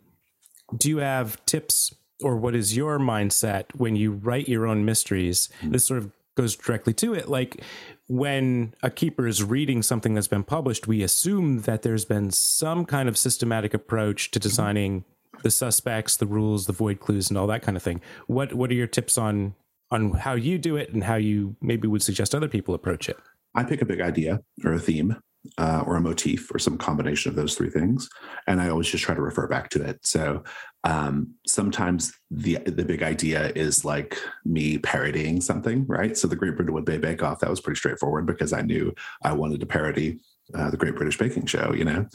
[0.76, 5.50] do you have tips or what is your mindset when you write your own mysteries?
[5.58, 5.72] Mm-hmm.
[5.72, 7.30] this sort of goes directly to it.
[7.30, 7.62] Like
[8.08, 12.86] when a keeper is reading something that's been published, we assume that there's been some
[12.86, 15.06] kind of systematic approach to designing
[15.44, 18.02] the suspects, the rules, the void clues, and all that kind of thing.
[18.28, 19.56] What what are your tips on
[19.90, 23.18] on how you do it and how you maybe would suggest other people approach it?
[23.54, 25.18] I pick a big idea or a theme
[25.58, 28.08] uh, or a motif or some combination of those three things,
[28.48, 30.00] and I always just try to refer back to it.
[30.04, 30.44] So
[30.84, 36.18] um, sometimes the the big idea is like me parodying something, right?
[36.18, 39.34] So the Great Brindlewood Bay Bake Off that was pretty straightforward because I knew I
[39.34, 40.20] wanted to parody
[40.54, 41.74] uh, the Great British Baking Show.
[41.74, 42.06] You know,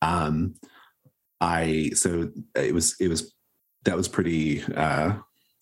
[0.00, 0.54] um,
[1.40, 3.34] I so it was it was
[3.84, 5.14] that was pretty uh,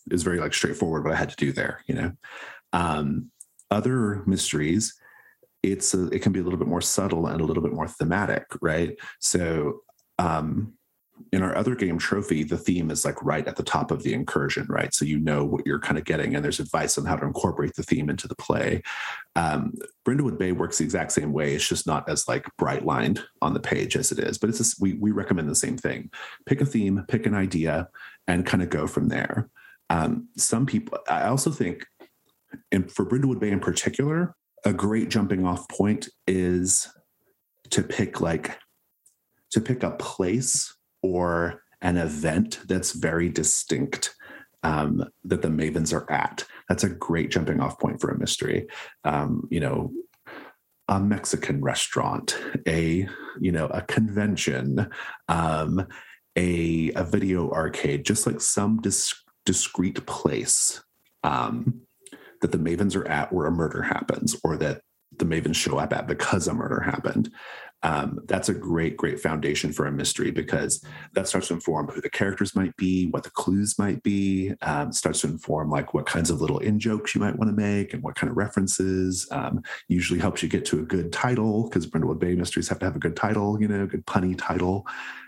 [0.06, 1.82] it was very like straightforward what I had to do there.
[1.86, 2.12] You know,
[2.72, 3.30] um,
[3.70, 4.94] other mysteries
[5.62, 7.88] it's a, it can be a little bit more subtle and a little bit more
[7.88, 8.96] thematic, right?
[9.20, 9.80] So
[10.18, 10.74] um,
[11.32, 14.12] in our other game trophy the theme is like right at the top of the
[14.12, 14.94] incursion right?
[14.94, 17.74] So you know what you're kind of getting and there's advice on how to incorporate
[17.74, 18.82] the theme into the play.
[19.36, 19.74] Um,
[20.06, 21.54] brindlewood bay works the exact same way.
[21.54, 24.58] It's just not as like bright lined on the page as it is but it's
[24.58, 26.10] just, we, we recommend the same thing.
[26.46, 27.88] Pick a theme pick an idea
[28.26, 29.48] and kind of go from there.
[29.90, 31.84] Um, some people i also think
[32.70, 36.88] and for brindlewood bay in particular a great jumping off point is
[37.70, 38.58] to pick like
[39.50, 44.14] to pick a place or an event that's very distinct
[44.62, 46.44] um, that the mavens are at.
[46.68, 48.68] That's a great jumping off point for a mystery.
[49.04, 49.92] Um, you know,
[50.88, 53.08] a Mexican restaurant, a
[53.40, 54.90] you know a convention,
[55.28, 55.86] um,
[56.36, 59.14] a a video arcade, just like some dis-
[59.46, 60.82] discrete place
[61.24, 61.82] um,
[62.40, 64.82] that the mavens are at where a murder happens, or that
[65.16, 67.30] the mavens show up at because a murder happened
[67.82, 72.00] um, that's a great, great foundation for a mystery because that starts to inform who
[72.00, 76.06] the characters might be, what the clues might be, um, starts to inform like what
[76.06, 79.26] kinds of little in jokes you might want to make and what kind of references.
[79.30, 82.84] Um, usually helps you get to a good title because Brindlewood Bay mysteries have to
[82.84, 84.86] have a good title, you know, a good punny title.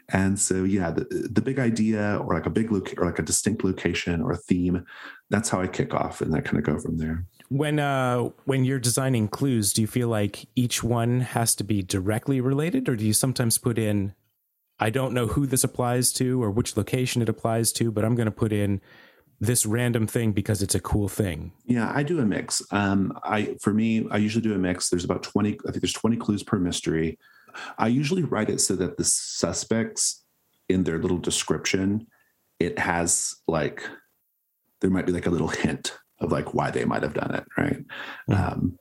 [0.08, 3.22] And so, yeah, the, the big idea or like a big look or like a
[3.22, 4.84] distinct location or a theme,
[5.30, 7.24] that's how I kick off and that kind of go from there.
[7.48, 11.82] When uh when you're designing clues, do you feel like each one has to be
[11.82, 14.14] directly related or do you sometimes put in
[14.78, 18.14] I don't know who this applies to or which location it applies to, but I'm
[18.14, 18.80] going to put in
[19.38, 21.52] this random thing because it's a cool thing.
[21.66, 22.62] Yeah, I do a mix.
[22.70, 24.88] Um I for me, I usually do a mix.
[24.88, 27.18] There's about 20 I think there's 20 clues per mystery.
[27.78, 30.24] I usually write it so that the suspects
[30.68, 32.06] in their little description
[32.58, 33.82] it has like
[34.80, 37.44] there might be like a little hint of like why they might have done it,
[37.58, 37.84] right?
[38.30, 38.32] Mm-hmm.
[38.32, 38.78] Um,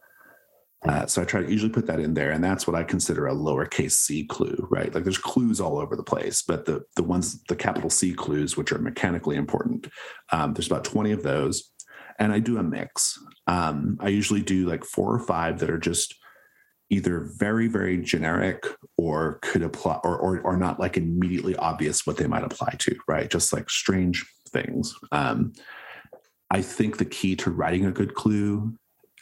[0.87, 3.27] uh, so I try to usually put that in there, and that's what I consider
[3.27, 4.93] a lowercase c clue, right?
[4.93, 8.57] Like there's clues all over the place, but the the ones the capital C clues,
[8.57, 9.87] which are mechanically important,
[10.31, 11.71] um, there's about 20 of those,
[12.17, 13.19] and I do a mix.
[13.45, 16.15] Um, I usually do like four or five that are just
[16.91, 18.65] either very very generic
[18.97, 22.95] or could apply or, or or not like immediately obvious what they might apply to,
[23.07, 23.31] right?
[23.31, 24.93] Just like strange things.
[25.11, 25.53] Um,
[26.51, 28.75] I think the key to writing a good clue,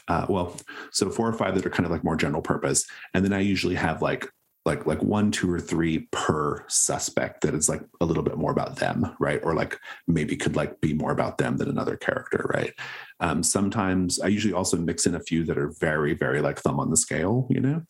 [0.07, 0.57] uh, well,
[0.91, 3.39] so four or five that are kind of like more general purpose, and then I
[3.39, 4.27] usually have like
[4.69, 8.51] like like one two or three per suspect that is like a little bit more
[8.51, 9.41] about them right?
[9.43, 12.73] Or like maybe could like be more about them than another character right?
[13.19, 16.79] Um, sometimes i usually also mix in a few that are very very like thumb
[16.79, 17.81] on the scale you know?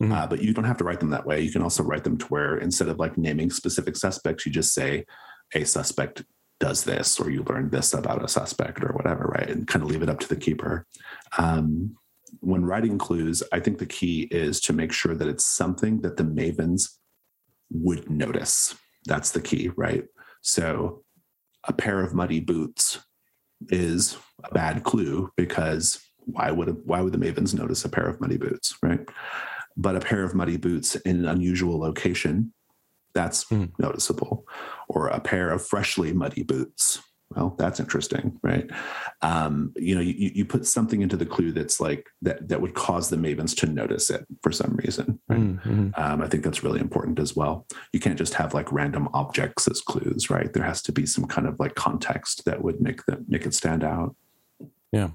[0.00, 0.12] Mm-hmm.
[0.12, 1.40] uh, but you don't have to write them that way.
[1.40, 4.72] You can also write them to where instead of like naming specific suspects you just
[4.72, 5.04] say
[5.54, 6.22] a suspect
[6.60, 9.50] does this or you learn this about a suspect or whatever right?
[9.50, 10.86] And kind of leave it up to the keeper.
[11.36, 11.97] Um,
[12.40, 16.16] when writing clues, I think the key is to make sure that it's something that
[16.16, 16.90] the mavens
[17.70, 18.74] would notice.
[19.06, 20.04] That's the key, right?
[20.42, 21.02] So
[21.64, 22.98] a pair of muddy boots
[23.68, 28.20] is a bad clue because why would why would the mavens notice a pair of
[28.20, 29.00] muddy boots, right?
[29.76, 32.52] But a pair of muddy boots in an unusual location,
[33.14, 33.70] that's mm.
[33.78, 34.44] noticeable.
[34.88, 37.00] Or a pair of freshly muddy boots
[37.34, 38.70] well that's interesting right?
[39.22, 42.74] Um, you know you, you put something into the clue that's like that that would
[42.74, 45.40] cause the mavens to notice it for some reason right?
[45.40, 45.90] mm-hmm.
[45.96, 47.66] um, i think that's really important as well.
[47.92, 50.52] You can't just have like random objects as clues right?
[50.52, 53.54] There has to be some kind of like context that would make them make it
[53.54, 54.14] stand out.
[54.92, 55.10] Yeah.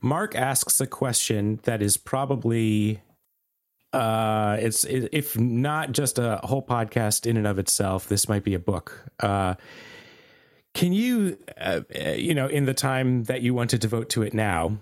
[0.00, 3.02] Mark asks a question that is probably
[3.92, 8.54] uh it's if not just a whole podcast in and of itself this might be
[8.54, 9.04] a book.
[9.20, 9.54] Uh
[10.74, 14.22] can you, uh, uh, you know, in the time that you want to devote to
[14.22, 14.78] it now,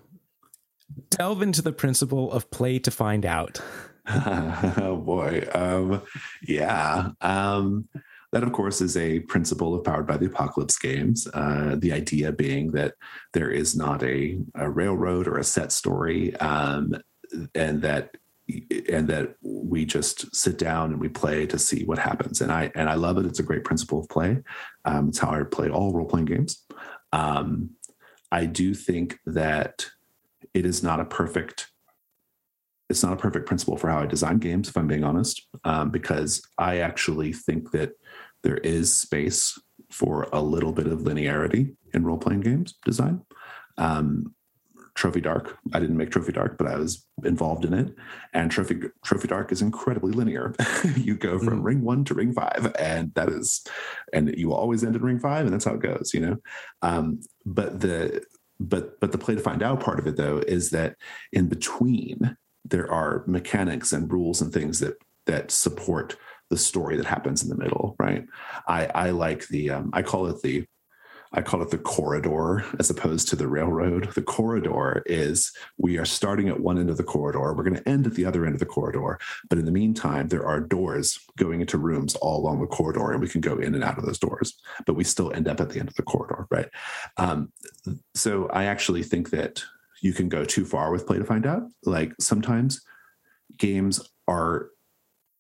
[1.11, 3.61] delve into the principle of play to find out?
[4.09, 6.03] oh boy, um,
[6.43, 7.11] yeah.
[7.21, 7.89] Um,
[8.33, 11.27] that, of course, is a principle of Powered by the Apocalypse games.
[11.35, 12.95] Uh, the idea being that
[13.33, 16.95] there is not a, a railroad or a set story, um,
[17.55, 18.17] and that
[18.89, 22.41] and that we just sit down and we play to see what happens.
[22.41, 23.27] And I and I love it.
[23.27, 24.39] It's a great principle of play.
[24.85, 26.65] Um, it's how I play all role playing games.
[27.13, 27.71] Um,
[28.33, 29.87] I do think that
[30.55, 31.69] it is not a perfect.
[32.89, 35.91] It's not a perfect principle for how I design games, if I'm being honest, um,
[35.91, 37.93] because I actually think that
[38.43, 39.57] there is space
[39.91, 43.23] for a little bit of linearity in role playing games design.
[43.79, 44.35] Um,
[45.01, 45.57] Trophy Dark.
[45.73, 47.95] I didn't make Trophy Dark, but I was involved in it.
[48.35, 50.55] And Trophy Trophy Dark is incredibly linear.
[50.95, 51.65] you go from mm.
[51.65, 53.65] ring one to ring five, and that is,
[54.13, 56.37] and you will always end in ring five, and that's how it goes, you know.
[56.83, 58.23] Um, but the
[58.61, 60.97] but but the play to find out part of it though is that
[61.33, 62.37] in between
[62.67, 66.15] there are mechanics and rules and things that that support
[66.51, 68.27] the story that happens in the middle, right?
[68.69, 70.67] I I like the um, I call it the
[71.33, 74.13] I call it the corridor as opposed to the railroad.
[74.15, 77.89] The corridor is we are starting at one end of the corridor, we're going to
[77.89, 79.19] end at the other end of the corridor.
[79.49, 83.21] But in the meantime, there are doors going into rooms all along the corridor, and
[83.21, 85.71] we can go in and out of those doors, but we still end up at
[85.71, 86.69] the end of the corridor, right?
[87.17, 87.53] Um,
[88.15, 89.63] so I actually think that
[90.03, 91.63] you can go too far with play to find out.
[91.85, 92.81] Like sometimes
[93.57, 94.71] games are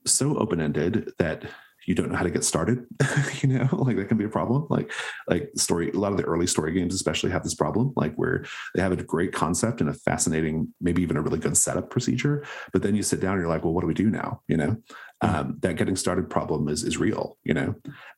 [0.06, 1.44] so open ended that
[1.90, 2.86] you don't know how to get started
[3.42, 4.64] you know like that can be a problem.
[4.70, 4.92] Like
[5.26, 8.44] like story a lot of the early story games especially have this problem like where
[8.76, 12.46] they have a great concept and a fascinating maybe even a really good setup procedure
[12.72, 14.40] but then you sit down and you're like well what do we do now?
[14.46, 14.76] You know?
[15.22, 15.36] Mm-hmm.
[15.36, 17.74] um, that getting started problem is is real you know?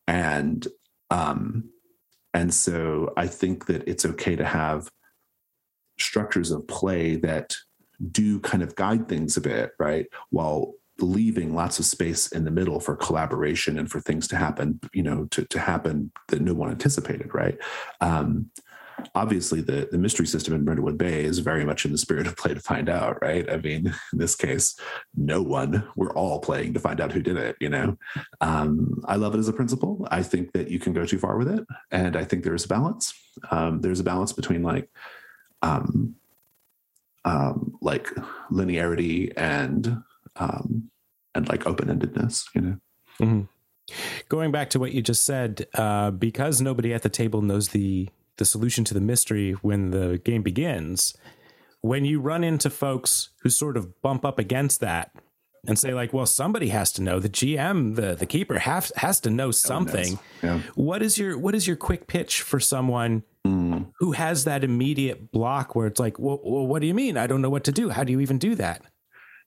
[0.07, 0.69] And
[1.11, 1.71] um
[2.35, 4.91] and so i think that it's okay to have
[5.99, 7.55] structures of play that
[8.11, 10.07] do kind of guide things a bit right?
[10.31, 14.81] While leaving lots of space in the middle for collaboration and for things to happen,
[14.93, 17.59] you know, to, to happen that no one anticipated, right?
[18.01, 18.51] Um,
[19.15, 22.37] obviously the, the mystery system in Brindlewood Bay is very much in the spirit of
[22.37, 23.49] play to find out, right?
[23.51, 24.79] I mean, in this case,
[25.17, 27.97] no one, we're all playing to find out who did it, you know?
[28.41, 30.07] Um, I love it as a principle.
[30.11, 31.65] I think that you can go too far with it.
[31.91, 33.13] And I think there's a balance.
[33.51, 34.89] Um, there's a balance between like,
[35.63, 36.17] um,
[37.25, 38.09] um, like
[38.51, 40.03] linearity and
[40.37, 40.91] um,
[41.35, 42.77] and like open endedness, you know.
[43.21, 43.43] Mm-hmm.
[44.29, 48.09] Going back to what you just said, uh, because nobody at the table knows the
[48.39, 51.15] the solution to the mystery when the game begins,
[51.83, 55.13] when you run into folks who sort of bump up against that
[55.67, 57.21] and say like, well, somebody has to know.
[57.21, 60.19] The GM, the the keeper, has has to know something.
[60.43, 60.61] Yeah.
[60.75, 63.87] What is your what is your quick pitch for someone mm.
[63.99, 67.17] who has that immediate block where it's like, well, well, what do you mean?
[67.17, 67.91] I don't know what to do.
[67.91, 68.83] How do you even do that?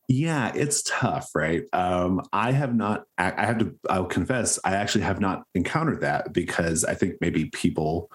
[0.08, 1.64] Yeah, it's tough, right?
[1.74, 6.32] Um, I have not, I have to, I'll confess, I actually have not encountered that
[6.32, 8.12] because I think maybe people,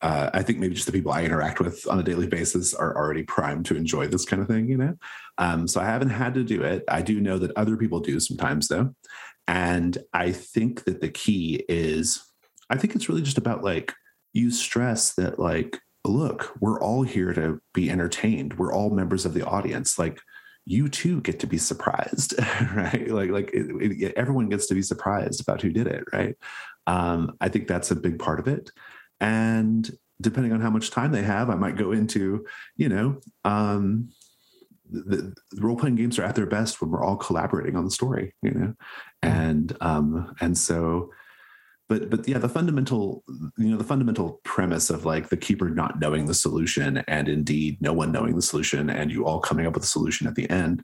[0.00, 2.96] uh, I think maybe just the people I interact with on a daily basis are
[2.96, 4.94] already primed to enjoy this kind of thing, you know?
[5.36, 6.84] Um, so I haven't had to do it.
[6.88, 8.94] I do know that other people do sometimes, though.
[9.46, 12.24] And I think that the key is,
[12.70, 13.92] I think it's really just about like,
[14.32, 18.58] you stress that, like, look, we're all here to be entertained.
[18.58, 19.98] We're all members of the audience.
[19.98, 20.20] Like,
[20.68, 22.34] you too get to be surprised,
[22.74, 23.08] right?
[23.08, 26.36] Like like it, it, everyone gets to be surprised about who did it, right?
[26.86, 28.70] Um, I think that's a big part of it,
[29.18, 29.90] and
[30.20, 32.44] depending on how much time they have, I might go into,
[32.76, 34.10] you know, um,
[34.90, 37.90] the, the role playing games are at their best when we're all collaborating on the
[37.90, 38.74] story, you know,
[39.22, 41.10] and um, and so
[41.88, 43.24] but but yeah the fundamental
[43.56, 47.80] you know the fundamental premise of like the keeper not knowing the solution and indeed
[47.80, 50.48] no one knowing the solution and you all coming up with a solution at the
[50.50, 50.82] end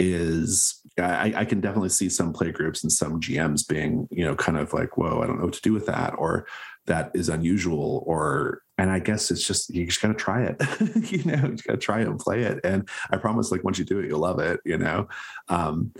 [0.00, 4.34] is I, I can definitely see some play groups and some gms being you know
[4.34, 6.46] kind of like whoa i don't know what to do with that or
[6.86, 10.62] that is unusual or and i guess it's just you just gotta try it.
[11.12, 12.60] You know you gotta try it and play it.
[12.64, 15.08] And i promise like once you do it you'll love it you know?
[15.48, 15.92] Um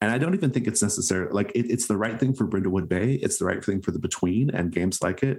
[0.00, 1.28] and I don't even think it's necessary.
[1.30, 3.14] Like it, it's the right thing for Brindlewood Bay.
[3.14, 5.38] It's the right thing for the Between and games like it.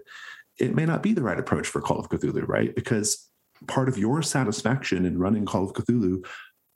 [0.60, 2.74] It may not be the right approach for Call of Cthulhu, right?
[2.74, 3.30] Because
[3.68, 6.26] part of your satisfaction in running Call of Cthulhu,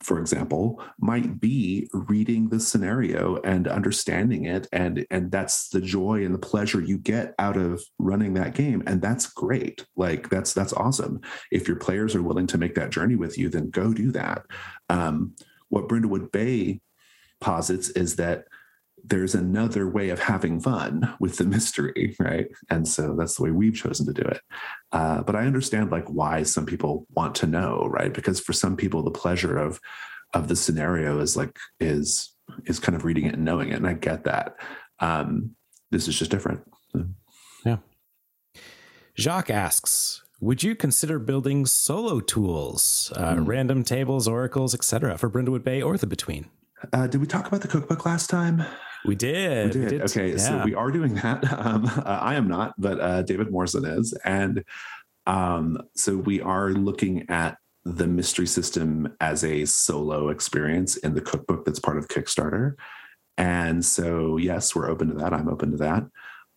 [0.00, 6.24] for example, might be reading the scenario and understanding it, and and that's the joy
[6.24, 9.84] and the pleasure you get out of running that game, and that's great.
[9.96, 11.20] Like that's that's awesome.
[11.50, 14.44] If your players are willing to make that journey with you, then go do that.
[14.88, 15.34] Um,
[15.68, 16.80] what Brindlewood Bay
[17.42, 18.44] posits is that
[19.04, 22.46] there's another way of having fun with the mystery, right?
[22.70, 24.40] And so that's the way we've chosen to do it.
[24.92, 28.14] Uh, but I understand like why some people want to know, right?
[28.14, 29.80] Because for some people, the pleasure of
[30.34, 32.34] of the scenario is like is
[32.64, 34.56] is kind of reading it and knowing it, and I get that.
[35.00, 35.56] Um,
[35.90, 36.62] this is just different.
[37.64, 37.78] Yeah.
[39.18, 43.46] Jacques asks, would you consider building solo tools, uh, mm.
[43.46, 46.46] random tables, oracles, etc., for Brindlewood Bay or the Between?
[46.92, 48.64] Uh, did we talk about the cookbook last time?
[49.04, 49.66] We did.
[49.66, 49.84] We did.
[49.84, 50.02] We did.
[50.10, 50.36] Okay, yeah.
[50.36, 51.42] so we are doing that.
[51.52, 54.64] Um, uh, I am not, but uh, David Morrison is, and
[55.26, 61.20] um, so we are looking at the mystery system as a solo experience in the
[61.20, 62.74] cookbook that's part of Kickstarter.
[63.36, 65.32] And so, yes, we're open to that.
[65.32, 66.04] I'm open to that.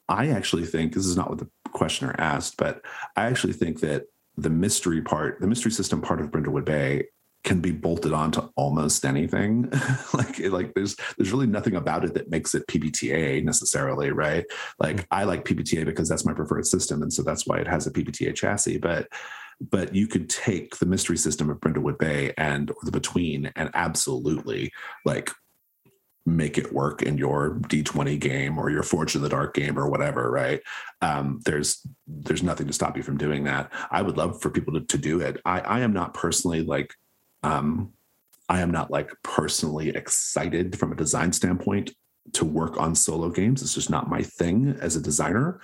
[0.08, 2.82] I actually think this is not what the questioner asked, but
[3.16, 4.06] I actually think that
[4.38, 7.06] the mystery part, the mystery system part of Brindlewood Bay
[7.46, 9.72] can be bolted onto almost anything.
[10.14, 14.44] like like there's there's really nothing about it that makes it PBTA necessarily, right?
[14.80, 15.06] Like mm-hmm.
[15.12, 17.92] I like PBTA because that's my preferred system, and so that's why it has a
[17.92, 18.80] PBTA chassis.
[18.80, 19.08] But
[19.62, 24.74] but you could take the mystery system of Brindlewood Bay and the Between and absolutely
[25.06, 25.32] like
[26.28, 29.88] make it work in your d20 game or your Forged in the Dark game or
[29.88, 30.60] whatever right
[31.02, 34.74] um, there's there's nothing to stop you from doing that i would love for people
[34.74, 36.96] to, to do it i i am not personally like
[37.46, 37.94] um,
[38.50, 41.92] I am not like personally excited from a design standpoint
[42.34, 43.62] to work on solo games.
[43.62, 45.62] It's just not my thing as a designer,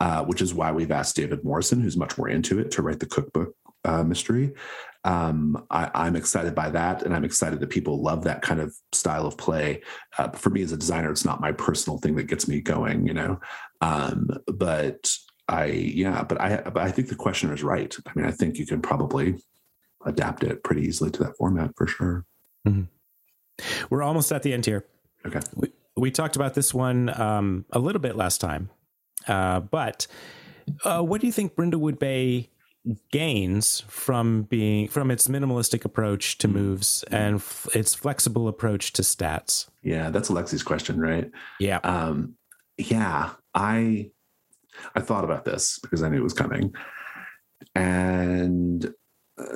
[0.00, 3.00] uh, which is why we've asked David Morrison, who's much more into it, to write
[3.00, 3.54] the cookbook
[3.84, 4.52] uh, mystery.
[5.04, 8.74] Um, I, am excited by that, and I'm excited that people love that kind of
[8.92, 9.82] style of play.
[10.18, 13.06] Uh, for me as a designer, it's not my personal thing that gets me going,
[13.06, 13.38] you know.
[13.80, 15.10] Um, but
[15.46, 17.94] I, yeah, but I, but I think the questioner is right.
[18.06, 19.36] I mean, I think you can probably
[20.04, 22.24] adapt it pretty easily to that format for sure.
[22.66, 22.82] Mm-hmm.
[23.90, 24.84] We're almost at the end here.
[25.26, 25.40] Okay.
[25.54, 28.70] We, we talked about this one um, a little bit last time,
[29.26, 30.06] uh, but
[30.84, 32.50] uh, what do you think Brindlewood Bay
[33.10, 39.02] gains from being from its minimalistic approach to moves and f- its flexible approach to
[39.02, 39.68] stats?
[39.82, 41.30] Yeah, that's Alexi's question, right?
[41.58, 41.78] Yeah.
[41.78, 42.34] Um,
[42.76, 44.10] yeah, I
[44.94, 46.72] I thought about this because I knew it was coming,
[47.74, 48.94] and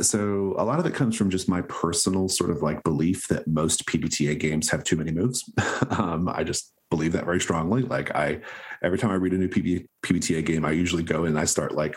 [0.00, 3.46] so a lot of it comes from just my personal sort of like belief that
[3.46, 5.50] most PBTA games have too many moves.
[5.90, 7.82] um, I just believe that very strongly.
[7.82, 8.40] Like I,
[8.82, 11.74] every time I read a new PB, PBTA game, I usually go and I start
[11.74, 11.96] like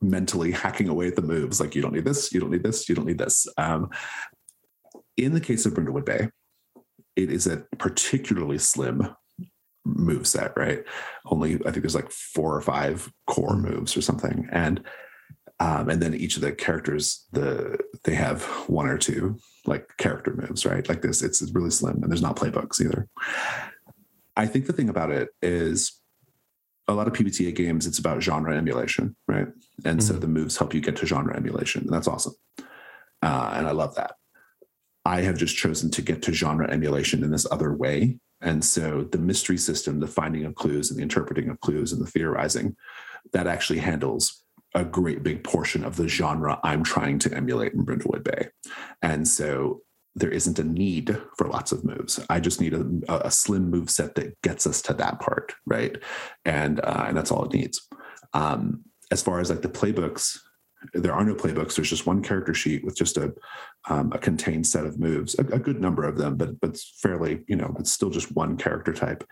[0.00, 1.60] mentally hacking away at the moves.
[1.60, 3.46] Like you don't need this, you don't need this, you don't need this.
[3.56, 3.90] Um,
[5.16, 6.28] in the case of Brindlewood Bay,
[7.16, 9.14] it is a particularly slim
[9.84, 10.84] move set, right?
[11.26, 14.82] Only I think there's like four or five core moves or something, and
[15.62, 20.34] um, and then each of the characters the they have one or two like character
[20.34, 20.88] moves right?
[20.88, 23.08] Like this it's, it's really slim and there's not playbooks either.
[24.36, 26.00] I think the thing about it is
[26.88, 29.46] a lot of pbta games it's about genre emulation right?
[29.84, 30.14] And mm-hmm.
[30.14, 32.34] so the moves help you get to genre emulation and that's awesome.
[33.22, 34.16] Uh, and i love that.
[35.04, 38.18] I have just chosen to get to genre emulation in this other way.
[38.40, 42.02] And so the mystery system the finding of clues and the interpreting of clues and
[42.02, 42.74] the theorizing
[43.32, 44.42] that actually handles
[44.74, 48.48] a great big portion of the genre I'm trying to emulate in Brindlewood Bay.
[49.02, 49.82] And so
[50.14, 52.20] there isn't a need for lots of moves.
[52.28, 52.86] I just need a,
[53.26, 55.96] a slim move set that gets us to that part, right?
[56.44, 57.88] And uh, and that's all it needs.
[58.34, 60.38] Um, as far as like the playbooks,
[60.94, 61.76] there are no playbooks.
[61.76, 63.32] There's just one character sheet with just a
[63.88, 67.42] um, a contained set of moves, a, a, good number of them, but but fairly,
[67.46, 69.24] you know, it's still just one character type.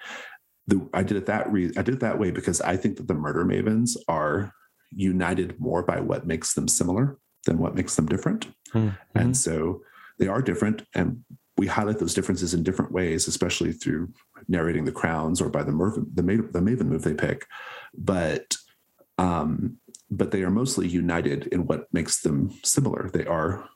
[0.66, 3.08] The, I did it that re- I did it that way because I think that
[3.08, 4.52] the murder mavens are
[4.90, 8.90] united more by what makes them similar than what makes them different, mm-hmm.
[9.14, 9.82] and so
[10.18, 11.24] they are different, and
[11.56, 14.12] we highlight those differences in different ways, especially through
[14.48, 17.46] narrating the crowns or by the Merv- the, Maven, the Maven move they pick,
[17.96, 18.56] but
[19.18, 19.76] um,
[20.10, 23.10] but they are mostly united in what makes them similar.
[23.12, 23.68] They are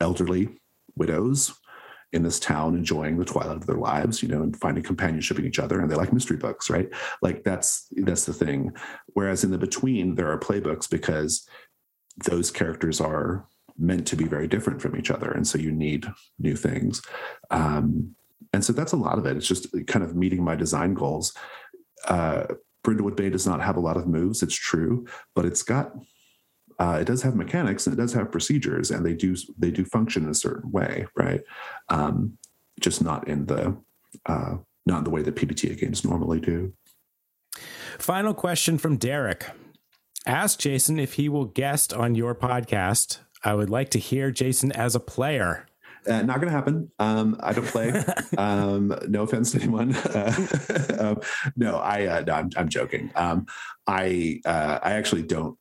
[0.00, 0.48] elderly
[0.96, 1.54] widows
[2.12, 5.46] in this town enjoying the twilight of their lives you know and finding companionship in
[5.46, 6.88] each other and they like mystery books right?
[7.22, 8.72] Like that's that's the thing.
[9.14, 11.48] Whereas in the between there are playbooks because
[12.24, 13.46] those characters are
[13.78, 16.06] meant to be very different from each other and so you need
[16.38, 17.02] new things.
[17.50, 18.14] Um,
[18.52, 19.36] and so that's a lot of it.
[19.36, 21.34] It's just kind of meeting my design goals.
[22.06, 22.46] Uh,
[22.84, 24.42] Brindlewood Bay does not have a lot of moves.
[24.42, 25.92] It's true, but it's got
[26.80, 29.84] uh, it does have mechanics and it does have procedures, and they do they do
[29.84, 31.42] function in a certain way, right?
[31.90, 32.38] Um,
[32.80, 33.76] just not in the
[34.24, 34.56] uh,
[34.86, 36.72] not in the way that PBTA games normally do.
[37.98, 39.46] Final question from Derek.
[40.26, 43.18] Ask Jason if he will guest on your podcast.
[43.44, 45.66] I would like to hear Jason as a player.
[46.06, 46.90] Uh, not going to happen.
[46.98, 47.92] Um, I don't play.
[48.38, 49.94] um, no offense to anyone.
[49.94, 50.46] Uh,
[50.98, 51.20] um,
[51.56, 53.10] no, I uh, no, I'm, I'm joking.
[53.14, 53.44] Um,
[53.86, 55.58] I uh, I actually don't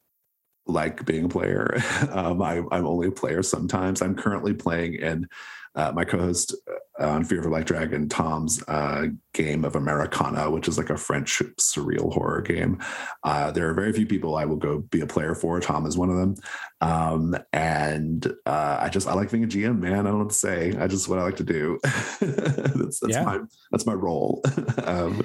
[0.70, 1.76] like being a player.
[2.12, 4.02] um, I, am only a player sometimes.
[4.02, 5.28] I'm currently playing in
[5.76, 6.56] uh, my co-host
[7.00, 10.90] uh, on Fear of a Black Dragon, Tom's uh, game of Americana, which is like
[10.90, 12.80] a French surreal horror game.
[13.24, 15.60] Uh, there are very few people I will go be a player for.
[15.60, 16.36] Tom is one of them,
[16.82, 19.94] um, and uh, I just I like being a GM, man.
[19.94, 20.76] I don't know what to say.
[20.78, 21.80] I just what I like to do.
[22.20, 23.24] that's, that's yeah.
[23.24, 23.40] my
[23.72, 24.42] that's my role.
[24.84, 25.22] um,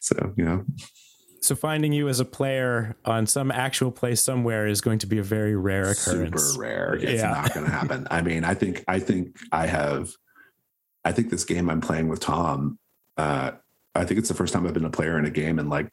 [0.00, 0.64] so you know.
[1.46, 5.18] So finding you as a player on some actual place somewhere is going to be
[5.18, 6.42] a very rare occurrence.
[6.42, 6.94] Super rare.
[6.94, 7.30] It's yeah.
[7.30, 8.08] not going to happen.
[8.10, 10.10] I mean, I think I think I have.
[11.04, 12.80] I think this game I'm playing with Tom.
[13.16, 13.52] Uh,
[13.94, 15.88] I think it's the first time I've been a player in a game in like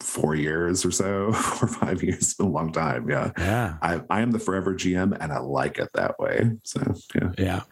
[0.00, 2.18] four years or so, four or five years.
[2.18, 3.08] It's been a long time.
[3.08, 3.30] Yeah.
[3.38, 3.78] Yeah.
[3.80, 6.50] I, I am the forever GM and I like it that way.
[6.64, 6.82] So
[7.14, 7.32] yeah.
[7.38, 7.62] Yeah.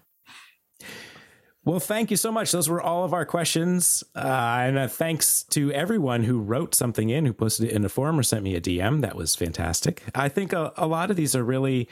[1.66, 2.52] Well, thank you so much.
[2.52, 4.04] Those were all of our questions.
[4.14, 7.88] Uh, and uh, thanks to everyone who wrote something in, who posted it in a
[7.88, 9.00] forum or sent me a DM.
[9.00, 10.04] That was fantastic.
[10.14, 11.88] I think a, a lot of these are really,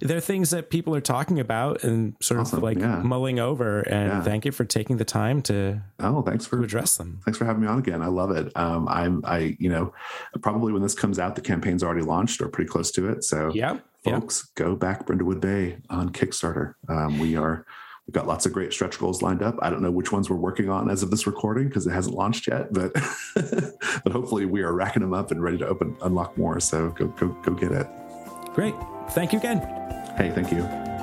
[0.00, 2.58] they're things that people are talking about and sort awesome.
[2.58, 3.02] of like yeah.
[3.02, 3.80] mulling over.
[3.80, 4.22] And yeah.
[4.22, 7.18] thank you for taking the time to oh, thanks for address them.
[7.24, 8.02] Thanks for having me on again.
[8.02, 8.52] I love it.
[8.56, 9.92] Um, I'm I you know
[10.40, 13.24] probably when this comes out, the campaign's already launched or pretty close to it.
[13.24, 14.66] So yeah, folks, yep.
[14.66, 16.74] go back Brindlewood Bay on Kickstarter.
[16.88, 17.64] Um, we are
[18.06, 19.56] We've got lots of great stretch goals lined up.
[19.60, 22.14] I don't know which ones we're working on as of this recording because it hasn't
[22.14, 22.92] launched yet, but
[23.34, 26.60] but hopefully we are racking them up and ready to open unlock more.
[26.60, 27.88] So go go go get it.
[28.54, 28.74] Great.
[29.10, 29.58] Thank you again.
[30.16, 30.95] Hey, thank you.